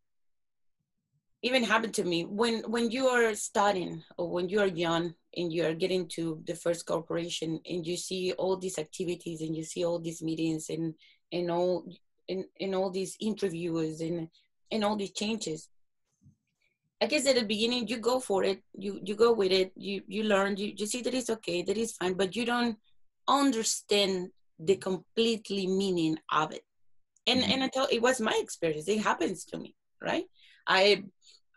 [1.42, 5.52] even happened to me when when you are starting or when you are young and
[5.54, 9.64] you are getting to the first corporation and you see all these activities and you
[9.64, 10.94] see all these meetings and
[11.32, 11.86] and all
[12.28, 14.28] and, and all these interviews and
[14.72, 15.70] and all these changes
[17.02, 20.02] I guess at the beginning you go for it, you you go with it, you
[20.08, 22.78] you learn, you, you see that it's okay, that it's fine, but you don't
[23.28, 26.64] understand the completely meaning of it.
[27.26, 27.52] And mm-hmm.
[27.52, 30.26] and until it was my experience, it happens to me, right?
[30.68, 31.04] I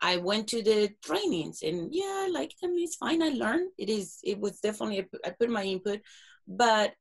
[0.00, 2.74] I went to the trainings and yeah, I like them.
[2.76, 3.22] It's fine.
[3.22, 3.70] I learned.
[3.78, 4.18] It is.
[4.22, 5.06] It was definitely.
[5.24, 6.00] I put my input,
[6.46, 6.94] but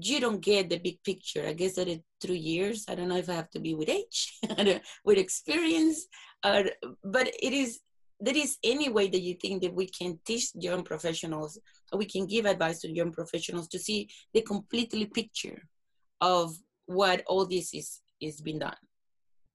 [0.00, 1.46] you don't get the big picture.
[1.46, 2.84] I guess that it through years.
[2.88, 4.38] I don't know if I have to be with age,
[5.04, 6.06] with experience,
[6.42, 6.64] uh,
[7.04, 7.80] but it is
[8.20, 11.58] there is any way that you think that we can teach young professionals
[11.94, 15.62] we can give advice to young professionals to see the completely picture
[16.20, 18.74] of what all this is is being done?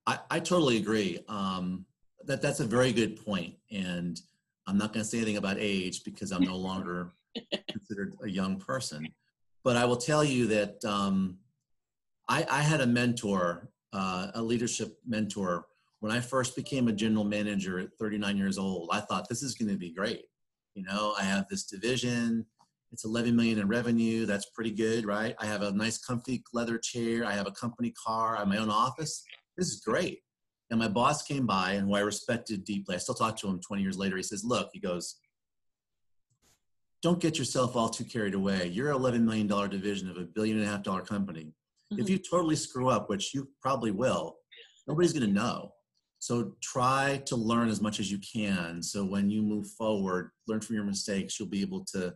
[0.07, 1.19] I, I totally agree.
[1.27, 1.85] Um,
[2.25, 4.21] that that's a very good point and
[4.67, 7.13] i'm not going to say anything about age because i'm no longer
[7.69, 9.07] considered a young person
[9.63, 11.37] but i will tell you that um,
[12.29, 15.65] I, I, had a mentor uh, a leadership mentor
[16.03, 19.55] when I first became a general manager at 39 years old, I thought this is
[19.55, 20.25] going to be great.
[20.75, 22.45] You know, I have this division.
[22.91, 24.25] It's 11 million in revenue.
[24.25, 25.33] That's pretty good, right?
[25.39, 27.23] I have a nice, comfy leather chair.
[27.23, 28.35] I have a company car.
[28.35, 29.23] I have my own office.
[29.55, 30.19] This is great.
[30.71, 33.61] And my boss came by, and who I respected deeply, I still talk to him
[33.65, 34.17] 20 years later.
[34.17, 35.21] He says, Look, he goes,
[37.01, 38.67] don't get yourself all too carried away.
[38.67, 41.53] You're an $11 million division of a billion and a half dollar company.
[41.93, 42.01] Mm-hmm.
[42.01, 44.35] If you totally screw up, which you probably will,
[44.85, 45.71] nobody's going to know.
[46.23, 48.81] So try to learn as much as you can.
[48.81, 52.15] So when you move forward, learn from your mistakes, you'll be able to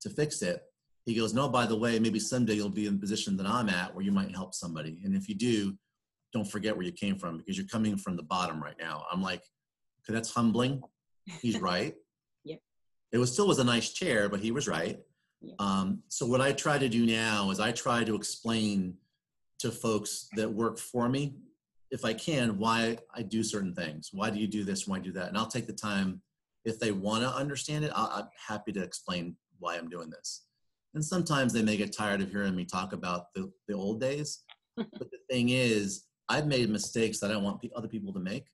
[0.00, 0.62] to fix it.
[1.06, 3.68] He goes, no, by the way, maybe someday you'll be in the position that I'm
[3.68, 4.98] at where you might help somebody.
[5.04, 5.78] And if you do,
[6.32, 9.04] don't forget where you came from because you're coming from the bottom right now.
[9.08, 9.44] I'm like,
[10.02, 10.82] okay, that's humbling.
[11.40, 11.94] He's right.
[12.42, 12.58] yep.
[13.12, 14.98] It was still was a nice chair, but he was right.
[15.42, 15.54] Yep.
[15.60, 18.94] Um, so what I try to do now is I try to explain
[19.60, 21.36] to folks that work for me
[21.90, 24.10] if I can, why I do certain things.
[24.12, 24.86] Why do you do this?
[24.86, 25.28] Why do that?
[25.28, 26.20] And I'll take the time
[26.64, 27.92] if they want to understand it.
[27.94, 30.44] i am happy to explain why I'm doing this.
[30.94, 34.42] And sometimes they may get tired of hearing me talk about the, the old days.
[34.76, 38.44] but the thing is, I've made mistakes that I don't want other people to make.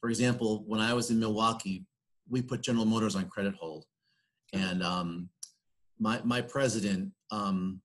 [0.00, 1.84] For example, when I was in Milwaukee,
[2.28, 3.84] we put General Motors on credit hold,
[4.52, 5.28] and um,
[5.98, 7.80] my my president um,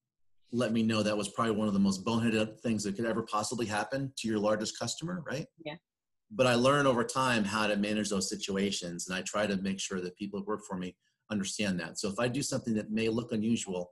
[0.51, 3.23] let me know that was probably one of the most boneheaded things that could ever
[3.23, 5.45] possibly happen to your largest customer, right?
[5.63, 5.75] Yeah.
[6.31, 9.79] But I learn over time how to manage those situations, and I try to make
[9.79, 10.95] sure that people that work for me
[11.31, 11.99] understand that.
[11.99, 13.91] So if I do something that may look unusual,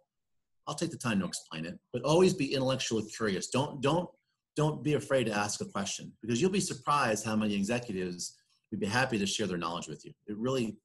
[0.68, 1.80] I'll take the time to explain it.
[1.94, 3.48] But always be intellectually curious.
[3.48, 4.10] Don't don't
[4.56, 8.38] don't be afraid to ask a question because you'll be surprised how many executives
[8.72, 10.12] would be happy to share their knowledge with you.
[10.28, 10.78] It really,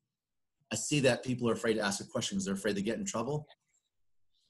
[0.70, 2.98] I see that people are afraid to ask a question because they're afraid to get
[2.98, 3.46] in trouble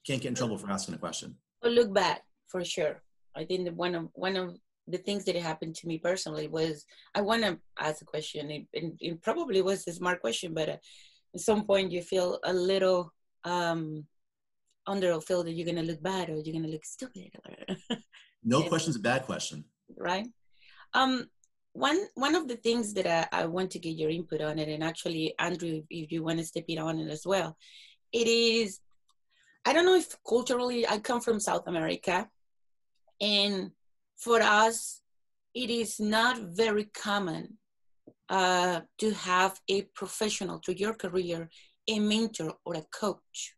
[0.05, 1.35] can't get in trouble for asking a question.
[1.61, 3.01] Well, look back for sure.
[3.35, 4.55] I think that one of one of
[4.87, 6.85] the things that happened to me personally was
[7.15, 8.51] I want to ask a question.
[8.51, 10.77] It, it, it, probably was a smart question, but uh,
[11.33, 13.13] at some point you feel a little
[13.45, 14.05] um,
[14.85, 17.31] under or feel that you're gonna look bad or you're gonna look stupid.
[17.47, 17.97] Or
[18.43, 19.63] no question's a bad question.
[19.97, 20.27] Right.
[20.93, 21.27] Um,
[21.71, 24.69] one one of the things that I, I want to get your input on it,
[24.69, 27.57] and actually Andrew, if you want to step in on it as well,
[28.11, 28.79] it is
[29.65, 32.27] I don't know if culturally I come from South America,
[33.21, 33.71] and
[34.17, 35.01] for us,
[35.53, 37.57] it is not very common
[38.29, 41.49] uh, to have a professional to your career,
[41.87, 43.55] a mentor or a coach.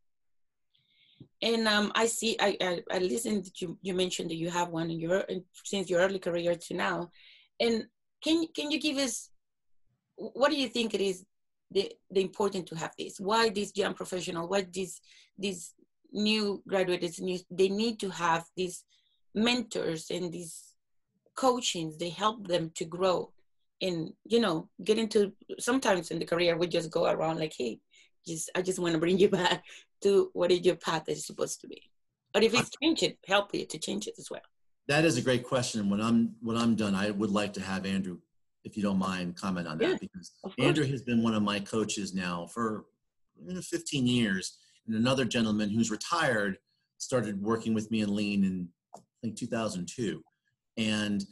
[1.42, 3.50] And um, I see, I, I, I listened.
[3.60, 5.24] You, you mentioned that you have one in your
[5.64, 7.10] since your early career to now.
[7.60, 7.86] And
[8.24, 9.30] can can you give us
[10.16, 11.26] what do you think it is
[11.72, 13.20] the the important to have this?
[13.20, 14.48] Why this young professional?
[14.48, 15.00] Why this
[15.38, 15.74] this
[16.16, 18.86] new graduates new they need to have these
[19.36, 20.74] mentors and these
[21.36, 21.98] coachings.
[21.98, 23.32] They help them to grow
[23.82, 27.78] and you know get into sometimes in the career we just go around like hey
[28.26, 29.64] just i just want to bring you back
[30.02, 31.82] to what is your path is supposed to be.
[32.34, 34.42] But if it's change it help you to change it as well.
[34.88, 35.90] That is a great question.
[35.90, 38.20] When i'm when i'm done i would like to have andrew
[38.64, 41.60] if you don't mind comment on that yeah, because andrew has been one of my
[41.60, 42.86] coaches now for
[43.62, 46.58] 15 years and another gentleman who's retired
[46.98, 50.22] started working with me in lean in I think 2002.
[50.78, 51.24] And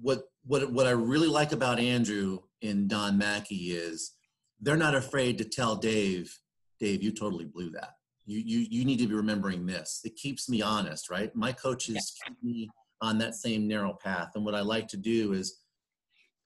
[0.00, 4.12] what what what I really like about Andrew and Don Mackey is
[4.60, 6.36] they're not afraid to tell Dave,
[6.80, 7.90] Dave, you totally blew that.
[8.26, 10.00] You you you need to be remembering this.
[10.04, 11.34] It keeps me honest, right?
[11.34, 12.28] My coaches yeah.
[12.28, 14.32] keep me on that same narrow path.
[14.34, 15.60] And what I like to do is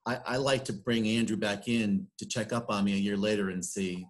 [0.05, 3.17] I, I like to bring Andrew back in to check up on me a year
[3.17, 4.05] later and see,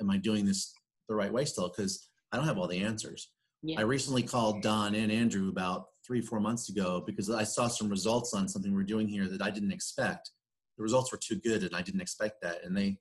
[0.00, 0.72] am I doing this
[1.12, 3.30] the right way still because I don't have all the answers.
[3.62, 3.78] Yeah.
[3.78, 7.88] I recently called Don and Andrew about three, four months ago because I saw some
[7.88, 10.30] results on something we're doing here that I didn't expect.
[10.78, 12.64] The results were too good and I didn't expect that.
[12.64, 12.98] And they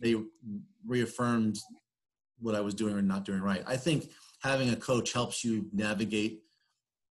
[0.00, 0.16] they
[0.86, 1.58] reaffirmed
[2.38, 3.64] what I was doing or not doing right.
[3.66, 4.10] I think
[4.42, 6.40] having a coach helps you navigate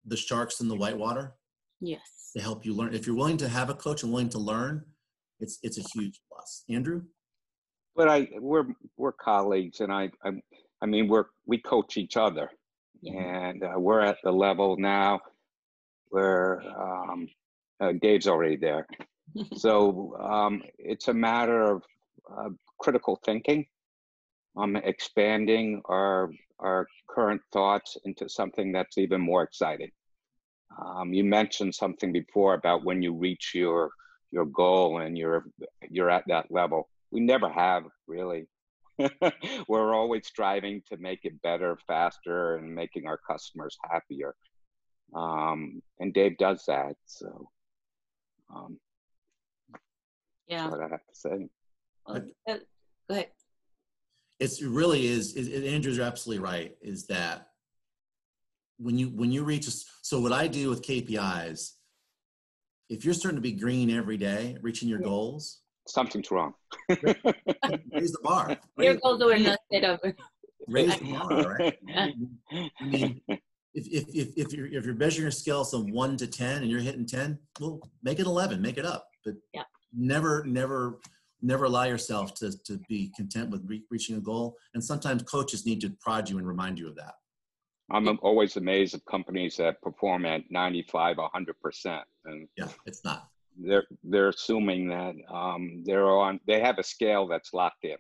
[0.06, 1.34] the sharks in the whitewater.
[1.82, 2.32] Yes.
[2.36, 2.94] To help you learn.
[2.94, 4.86] If you're willing to have a coach and willing to learn,
[5.40, 6.64] it's it's a huge plus.
[6.70, 7.02] Andrew?
[7.96, 8.66] But I we're
[8.98, 10.32] we're colleagues, and I I,
[10.82, 12.50] I mean we're we coach each other,
[13.02, 13.14] yeah.
[13.14, 15.22] and uh, we're at the level now
[16.10, 17.28] where um,
[17.80, 18.88] uh, Dave's already there.
[19.56, 21.84] so um, it's a matter of
[22.30, 23.66] uh, critical thinking,
[24.58, 29.92] um, expanding our our current thoughts into something that's even more exciting.
[30.78, 33.92] Um, you mentioned something before about when you reach your
[34.32, 35.46] your goal and you're
[35.90, 38.48] you're at that level we never have really.
[39.68, 44.34] We're always striving to make it better, faster, and making our customers happier.
[45.14, 46.96] Um, and Dave does that.
[47.06, 47.50] So,
[48.56, 48.80] um,
[50.48, 50.64] Yeah.
[50.64, 51.48] That's what I have to say.
[52.08, 52.56] Well, uh, go
[53.10, 53.28] ahead.
[54.40, 55.36] It's it really is.
[55.36, 56.76] It, it, Andrew's absolutely right.
[56.82, 57.48] Is that
[58.78, 61.72] when you when you reach a, so what I do with KPIs,
[62.90, 65.06] if you're starting to be green every day, reaching your Yeah.
[65.06, 66.54] goals, Something's wrong.
[66.90, 68.58] raise the bar.
[68.78, 70.02] Your Raise, goals were not set up.
[70.68, 71.78] raise the bar, right?
[72.82, 76.28] I mean, if, if, if, if you're if you're measuring your scale from one to
[76.28, 79.08] ten and you're hitting ten, well, make it eleven, make it up.
[79.24, 79.64] But Yeah.
[79.94, 81.00] never, never,
[81.42, 84.56] never allow yourself to to be content with re- reaching a goal.
[84.74, 87.14] And sometimes coaches need to prod you and remind you of that.
[87.92, 92.02] I'm always amazed at companies that perform at 95, 100%.
[92.26, 93.28] And Yeah, it's not.
[93.58, 97.98] They're, they're assuming that um, they're on, they have a scale that's locked in.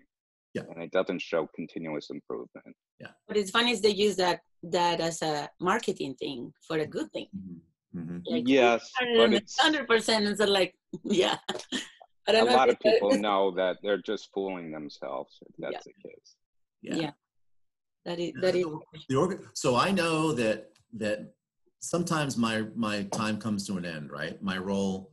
[0.54, 0.64] Yeah.
[0.74, 2.76] And it doesn't show continuous improvement.
[3.00, 6.88] Yeah but it's funny is they use that that as a marketing thing for a
[6.88, 7.28] good thing.
[7.94, 10.26] hmm Like, Yes, but it's, hundred percent.
[10.28, 11.38] And so like, yeah.
[12.28, 16.36] a lot of it- people know that they're just fooling themselves if that's the case.
[16.82, 16.96] Yeah.
[16.96, 17.12] Yeah.
[18.06, 18.66] that is that is
[19.10, 21.34] the org- so I know that that
[21.82, 24.42] sometimes my my time comes to an end, right?
[24.42, 25.12] My role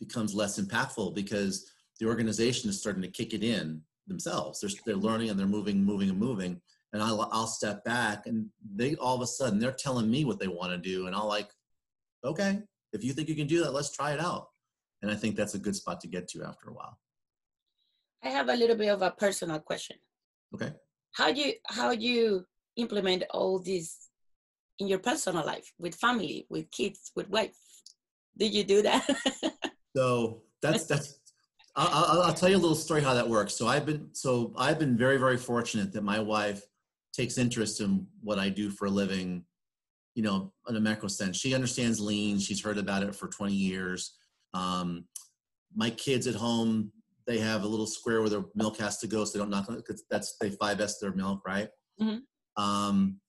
[0.00, 1.70] becomes less impactful because
[2.00, 4.60] the organization is starting to kick it in themselves.
[4.60, 6.60] They're they're learning and they're moving, moving, and moving.
[6.92, 10.40] And I'll I'll step back, and they all of a sudden they're telling me what
[10.40, 11.50] they want to do, and I'll like,
[12.24, 14.48] okay, if you think you can do that, let's try it out.
[15.02, 16.98] And I think that's a good spot to get to after a while.
[18.24, 19.96] I have a little bit of a personal question.
[20.54, 20.72] Okay.
[21.12, 22.44] How do you how do you
[22.76, 24.08] implement all this
[24.78, 27.56] in your personal life with family, with kids, with wife?
[28.36, 29.06] Did you do that?
[29.96, 31.18] So that's that's.
[31.76, 33.54] I'll, I'll, I'll tell you a little story how that works.
[33.54, 36.62] So I've been so I've been very very fortunate that my wife
[37.12, 39.44] takes interest in what I do for a living.
[40.14, 42.38] You know, in a macro sense, she understands lean.
[42.38, 44.16] She's heard about it for 20 years.
[44.54, 45.04] Um,
[45.74, 46.90] my kids at home,
[47.26, 49.68] they have a little square where their milk has to go, so they don't knock
[49.68, 51.68] on that's they 5S their milk, right?
[52.00, 52.22] Mhm.
[52.56, 53.20] Um,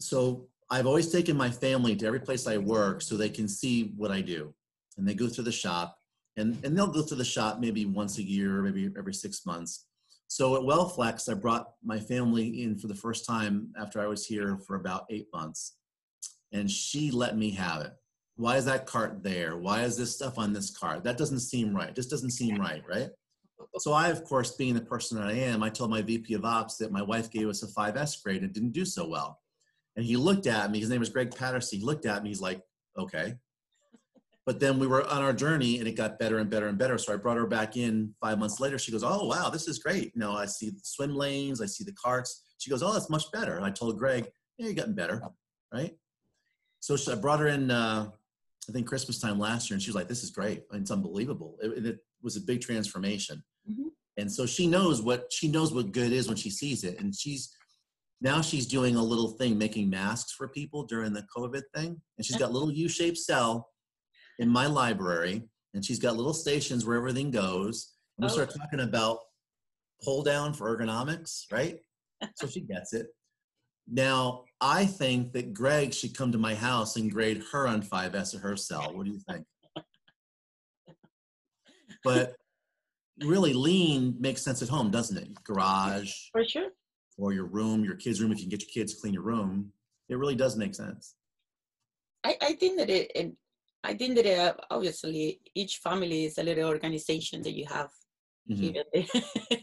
[0.00, 3.94] so I've always taken my family to every place I work so they can see
[3.96, 4.54] what I do
[4.98, 5.96] and they go through the shop
[6.36, 9.86] and, and they'll go through the shop maybe once a year, maybe every six months.
[10.28, 14.26] So at WellFlex, I brought my family in for the first time after I was
[14.26, 15.76] here for about eight months.
[16.52, 17.92] And she let me have it.
[18.36, 19.56] Why is that cart there?
[19.56, 21.02] Why is this stuff on this cart?
[21.02, 21.94] That doesn't seem right.
[21.94, 23.08] This doesn't seem right, right?
[23.78, 26.44] So I, of course, being the person that I am, I told my VP of
[26.44, 29.40] Ops that my wife gave us a 5S grade and didn't do so well.
[29.96, 31.80] And he looked at me, his name was Greg Patterson.
[31.80, 32.62] He looked at me, he's like,
[32.96, 33.34] okay.
[34.48, 36.96] But then we were on our journey and it got better and better and better.
[36.96, 38.78] So I brought her back in five months later.
[38.78, 40.04] She goes, Oh, wow, this is great.
[40.14, 42.44] You know, I see the swim lanes, I see the carts.
[42.56, 43.56] She goes, Oh, that's much better.
[43.56, 44.26] And I told Greg,
[44.56, 45.20] Yeah, you're getting better.
[45.70, 45.94] Right.
[46.80, 48.08] So she, I brought her in, uh,
[48.66, 50.62] I think Christmas time last year, and she was like, This is great.
[50.72, 51.58] It's unbelievable.
[51.60, 53.44] It, it was a big transformation.
[53.70, 53.90] Mhm.
[54.16, 56.98] And so she knows what she knows what good is when she sees it.
[57.00, 57.54] And she's
[58.22, 62.00] now she's doing a little thing making masks for people during the COVID thing.
[62.16, 63.68] And she's got a little U-shaped cell
[64.38, 65.42] in my library,
[65.74, 67.94] and she's got little stations where everything goes.
[68.16, 68.32] And we Oh.
[68.32, 69.18] start talking about
[70.02, 71.80] pull down for ergonomics, right?
[72.34, 73.06] so she gets it.
[73.86, 78.34] Now, I think that Greg should come to my house and grade her on 5S
[78.34, 78.92] at her cell.
[78.94, 79.46] What do you think?
[82.04, 82.34] But
[83.20, 85.42] really, lean makes sense at home, doesn't it?
[85.44, 86.70] Garage For sure.
[87.16, 89.22] or your room, your kids' room, if you can get your kids to clean your
[89.22, 89.72] room,
[90.08, 91.14] it really does make sense.
[92.24, 93.32] I, I think that it, it
[93.84, 97.90] I think that uh, obviously each family is a little organization that you have
[98.50, 98.58] Mhm.
[98.60, 98.84] here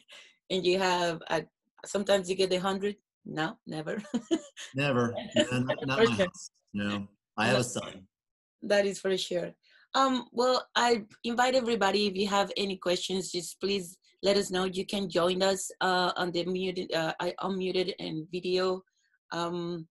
[0.51, 1.43] and you have a,
[1.86, 2.95] sometimes you get a hundred
[3.26, 3.97] no never
[4.76, 5.13] Never.
[5.36, 6.51] No, not, not my house.
[6.74, 7.07] No.
[7.38, 8.07] I have a son.
[8.61, 9.49] that is for sure
[9.95, 14.66] um well i invite everybody if you have any questions just please let us know
[14.66, 18.82] you can join us uh on the muted uh, i unmuted and video
[19.32, 19.88] um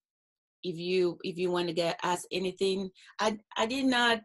[0.64, 2.90] if you if you want to get ask anything
[3.20, 4.20] i i did not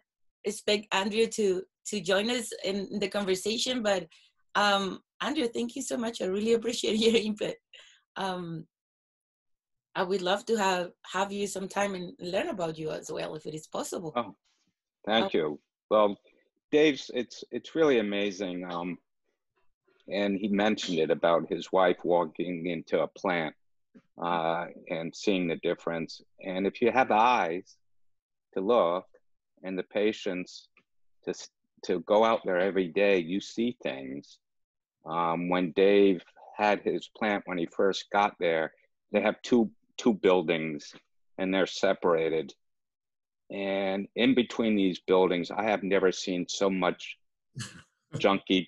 [0.45, 4.07] expect andrew to to join us in the conversation but
[4.55, 7.55] um andrew thank you so much i really appreciate your input
[8.15, 8.65] um
[9.95, 13.45] i would love to have have you sometime and learn about you as well if
[13.45, 14.35] it is possible Oh.
[15.05, 15.59] Thank you.
[15.89, 16.17] Well,
[16.71, 18.65] Dave's it's it's really amazing.
[18.69, 18.97] Um,
[20.07, 23.55] and he mentioned it about his wife walking into a plant
[24.21, 26.21] uh, and seeing the difference.
[26.45, 27.75] And if you have eyes
[28.53, 29.05] to look
[29.63, 30.67] and the patience
[31.25, 31.33] to
[31.85, 34.37] to go out there every day, you see things.
[35.05, 36.21] Um, when Dave
[36.57, 38.73] had his plant when he first got there,
[39.11, 40.93] they have two two buildings
[41.37, 42.53] and they're separated
[43.51, 47.17] and in between these buildings, I have never seen so much
[48.15, 48.67] junky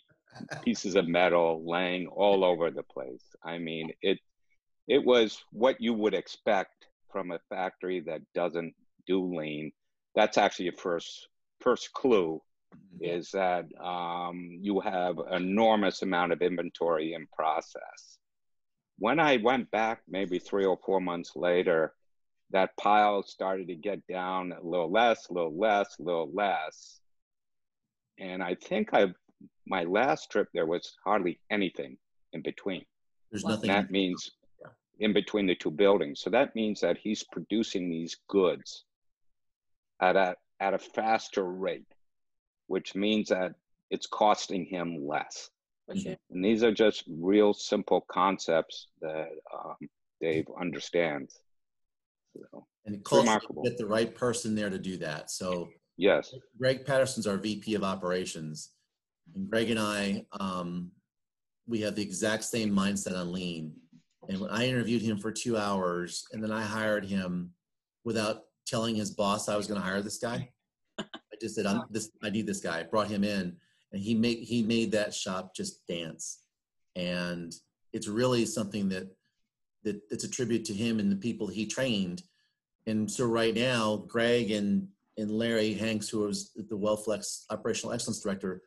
[0.64, 3.24] pieces of metal laying all over the place.
[3.44, 4.20] I mean, it
[4.92, 8.74] it was what you would expect from a factory that doesn't
[9.08, 9.72] do lean.
[10.16, 11.30] That's actually a first
[11.62, 12.42] first clue
[12.76, 13.18] mm-hmm.
[13.18, 18.18] is that um, you have enormous amount of inventory in process.
[19.00, 21.94] When I went back maybe three or four months later,
[22.50, 27.00] that pile started to get down a little less, a little less, a little less.
[28.20, 29.06] And I think I
[29.66, 31.98] my last trip there was hardly anything
[32.34, 32.84] in between.
[33.32, 33.70] There's nothing.
[33.70, 34.32] That means
[35.02, 36.22] in between the two buildings.
[36.22, 38.86] So that means that he's producing these goods
[40.00, 41.92] at a at a faster rate,
[42.68, 43.54] which means that
[43.90, 45.50] it's costing him less.
[45.94, 46.16] Sure.
[46.30, 49.76] And these are just real simple concepts that um,
[50.22, 51.42] Dave understands.
[52.34, 53.64] So, and it remarkable.
[53.64, 55.32] get the right person there to do that.
[55.32, 58.70] So yes, Greg Patterson's our VP of operations,
[59.36, 60.92] and Greg and I, um,
[61.68, 63.74] we have the exact same mindset on lean.
[64.30, 67.52] And I interviewed him for two hours, and then I hired him
[68.04, 70.50] without telling his boss I was going to hire this guy.
[71.00, 71.06] I
[71.42, 72.12] just said, "I'm this.
[72.24, 73.56] I need this guy." I brought him in,
[73.92, 76.44] and he made he made that shop just dance.
[76.96, 77.54] And
[77.94, 79.16] it's really something that
[79.84, 82.24] that it's a tribute to him and the people he trained.
[82.88, 88.22] And so right now, Greg and and Larry Hanks, who was the WellFlex operational excellence
[88.22, 88.62] director,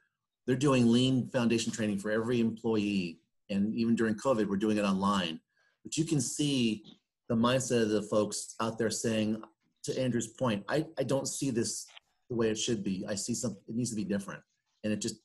[0.46, 3.20] they're doing lean foundation training for every employee.
[3.51, 5.40] And even during COVID, we're doing it online.
[5.82, 6.82] But you can see
[7.28, 9.42] the mindset of the folks out there saying,
[9.84, 11.86] to Andrew's point, I, I don't see this
[12.30, 13.05] the way it should be.
[13.07, 14.42] I see something, it needs to be different.
[14.82, 15.16] And it just,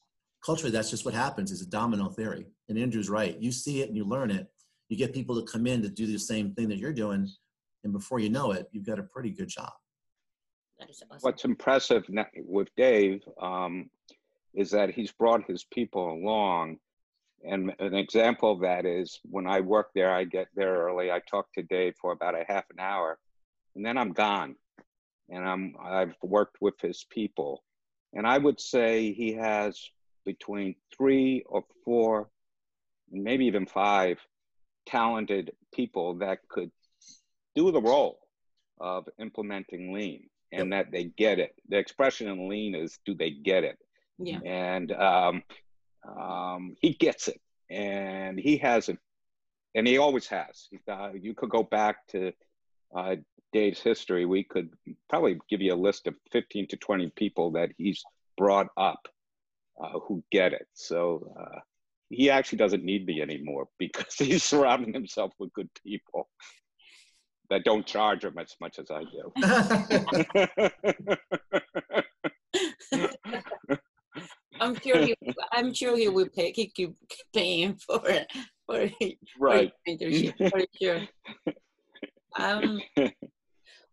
[0.45, 2.45] culturally, that's just what happens is a domino theory.
[2.67, 3.37] And Andrew's right.
[3.39, 4.47] You see it and you learn it.
[4.89, 7.29] You get people to come in to do the same thing that you're doing.
[7.85, 9.71] And before you know it, you've got a pretty good job.
[10.81, 11.07] Awesome.
[11.21, 12.03] What's impressive
[12.35, 13.89] with Dave um,
[14.53, 16.77] is that he's brought his people along.
[17.43, 21.11] And an example of that is when I work there, I get there early.
[21.11, 23.17] I talk to Dave for about a half an hour,
[23.75, 24.55] and then I'm gone.
[25.29, 27.63] And I'm I've worked with his people,
[28.13, 29.79] and I would say he has
[30.25, 32.29] between three or four,
[33.11, 34.19] maybe even five,
[34.85, 36.71] talented people that could
[37.55, 38.19] do the role
[38.79, 41.53] of implementing lean and that they get it.
[41.67, 43.77] The expression in lean is do they get it?
[44.17, 44.39] Yeah.
[44.45, 45.43] And um,
[46.07, 47.39] um, he gets it,
[47.69, 48.97] and he has it,
[49.75, 50.67] and he always has.
[50.87, 52.31] Uh, you could go back to
[52.95, 53.15] uh,
[53.53, 54.25] Dave's history.
[54.25, 54.69] We could
[55.09, 58.03] probably give you a list of 15 to 20 people that he's
[58.37, 59.07] brought up
[59.81, 60.67] uh, who get it.
[60.73, 61.59] So uh,
[62.09, 66.29] he actually doesn't need me anymore because he's surrounding himself with good people
[67.49, 69.31] that don't charge him as much as I do.
[74.59, 75.15] I'm sure he.
[75.51, 76.51] I'm sure he will pay.
[76.51, 76.95] He keep
[77.33, 78.01] paying for
[78.65, 78.89] for
[79.39, 81.01] right for internship for sure.
[82.37, 82.81] Um.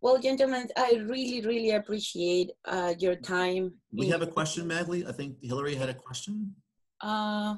[0.03, 3.73] Well, gentlemen, I really, really appreciate uh, your time.
[3.93, 5.09] We have a question, Magley.
[5.09, 6.55] I think Hillary had a question.
[7.01, 7.57] Uh,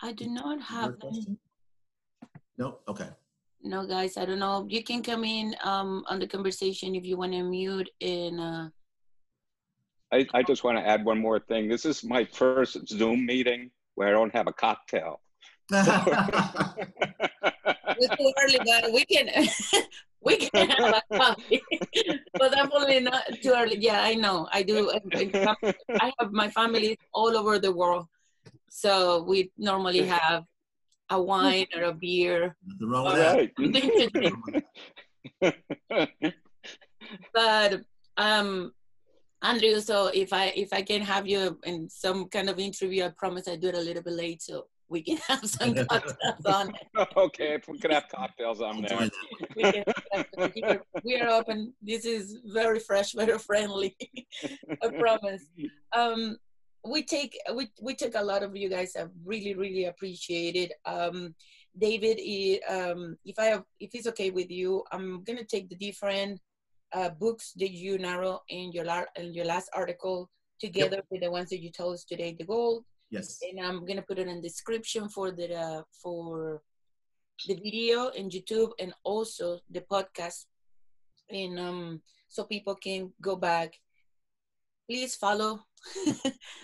[0.00, 0.94] I do not have.
[2.56, 2.78] No.
[2.88, 3.08] Okay.
[3.62, 4.66] No, guys, I don't know.
[4.70, 8.40] You can come in um, on the conversation if you want to mute and.
[8.40, 8.68] Uh,
[10.12, 11.68] I, I just want to add one more thing.
[11.68, 15.20] This is my first Zoom meeting where I don't have a cocktail.
[15.72, 15.86] it's
[18.16, 19.28] too early, but we can
[20.22, 21.60] we can have a coffee,
[22.38, 23.78] but definitely not too early.
[23.78, 24.48] Yeah, I know.
[24.52, 24.92] I do.
[25.14, 28.06] I have my family all over the world,
[28.68, 30.44] so we normally have
[31.10, 32.56] a wine or a beer.
[32.64, 34.62] Nothing wrong with
[35.40, 36.34] that.
[37.34, 37.80] but
[38.16, 38.72] um,
[39.42, 43.08] Andrew, so if I if I can have you in some kind of interview, I
[43.08, 46.74] promise I do it a little bit late so we can have some cocktails on
[46.74, 47.08] it.
[47.16, 49.10] okay, if we could have cocktails, I'm there.
[49.56, 51.74] we, can, we are open.
[51.82, 53.96] This is very fresh, very friendly.
[54.82, 55.44] I promise.
[55.92, 56.36] Um,
[56.84, 60.72] we take we we took a lot of you guys have really really appreciated.
[60.84, 61.34] Um,
[61.78, 62.18] David,
[62.70, 66.40] um, if I have, if it's okay with you, I'm gonna take the different
[66.96, 68.86] uh, books did you narrow in your,
[69.16, 71.06] in your last article together yep.
[71.10, 72.84] with the ones that you told us today, the gold?
[73.10, 73.38] Yes.
[73.42, 76.62] And I'm gonna put it in description for the uh, for
[77.46, 80.46] the video in YouTube and also the podcast,
[81.30, 83.74] and um, so people can go back.
[84.88, 85.60] Please follow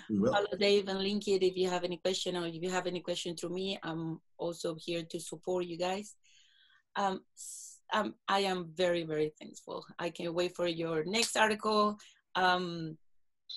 [0.08, 3.00] follow Dave and link it if you have any question or if you have any
[3.00, 3.78] question through me.
[3.82, 6.16] I'm also here to support you guys.
[6.96, 7.20] Um,
[7.92, 9.84] um, I am very, very thankful.
[9.98, 11.98] I can't wait for your next article.
[12.34, 12.96] Um,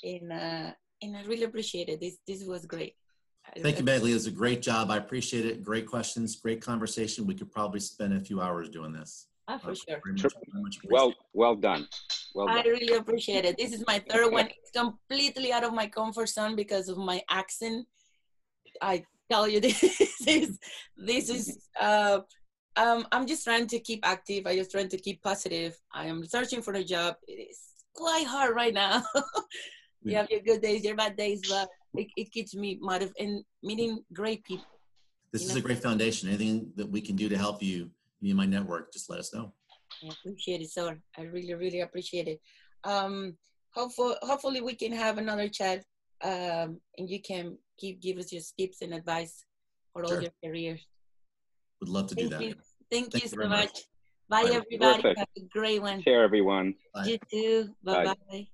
[0.04, 0.72] and uh,
[1.02, 2.00] and I really appreciate it.
[2.00, 2.96] This this was great.
[3.62, 4.10] Thank you, Megli.
[4.10, 4.90] It was a great job.
[4.90, 5.64] I appreciate it.
[5.64, 7.28] Great questions, great conversation.
[7.28, 9.28] We could probably spend a few hours doing this.
[9.48, 10.02] Ah, for sure.
[10.04, 10.24] Very much,
[10.54, 11.88] much Well, appreciate well done.
[12.34, 13.56] Well I really appreciate it.
[13.58, 14.48] This is my third one.
[14.48, 17.86] It's completely out of my comfort zone because of my accent.
[18.82, 19.84] I tell you this
[20.28, 20.60] is
[20.98, 22.22] this is uh
[22.78, 24.46] um I'm just trying to keep active.
[24.48, 25.78] I just trying to keep positive.
[25.94, 27.16] I am searching for a job.
[27.28, 27.60] It is
[27.94, 29.04] quite hard right now.
[29.16, 30.22] you Yeah.
[30.22, 34.04] have your good days, your bad days, but it, it keeps me motivated and meeting
[34.14, 34.66] great people.
[35.32, 35.60] This is know.
[35.60, 36.30] a great foundation.
[36.30, 37.90] Anything that we can do to help you,
[38.22, 39.54] me and my network, just let us know.
[40.04, 40.98] I appreciate it, sir.
[41.18, 42.42] I really, really appreciate it.
[42.84, 43.38] Um,
[43.74, 45.84] hopefully, hopefully we can have another chat,
[46.24, 49.46] um, and you can keep give us your tips and advice
[49.94, 50.22] for all Sure.
[50.22, 50.86] your careers.
[51.80, 52.42] Would love to do Thank that.
[52.42, 52.56] you,
[52.92, 53.50] thank, Thank you you so much.
[53.50, 53.80] much.
[54.30, 54.50] Bye, Bye.
[54.56, 55.02] everybody.
[55.02, 55.20] Perfect.
[55.20, 56.02] Have a great one.
[56.02, 56.74] Care everyone.
[56.94, 57.06] Bye.
[57.06, 57.76] You too.
[57.84, 58.06] Bye.
[58.06, 58.48] Bye bye.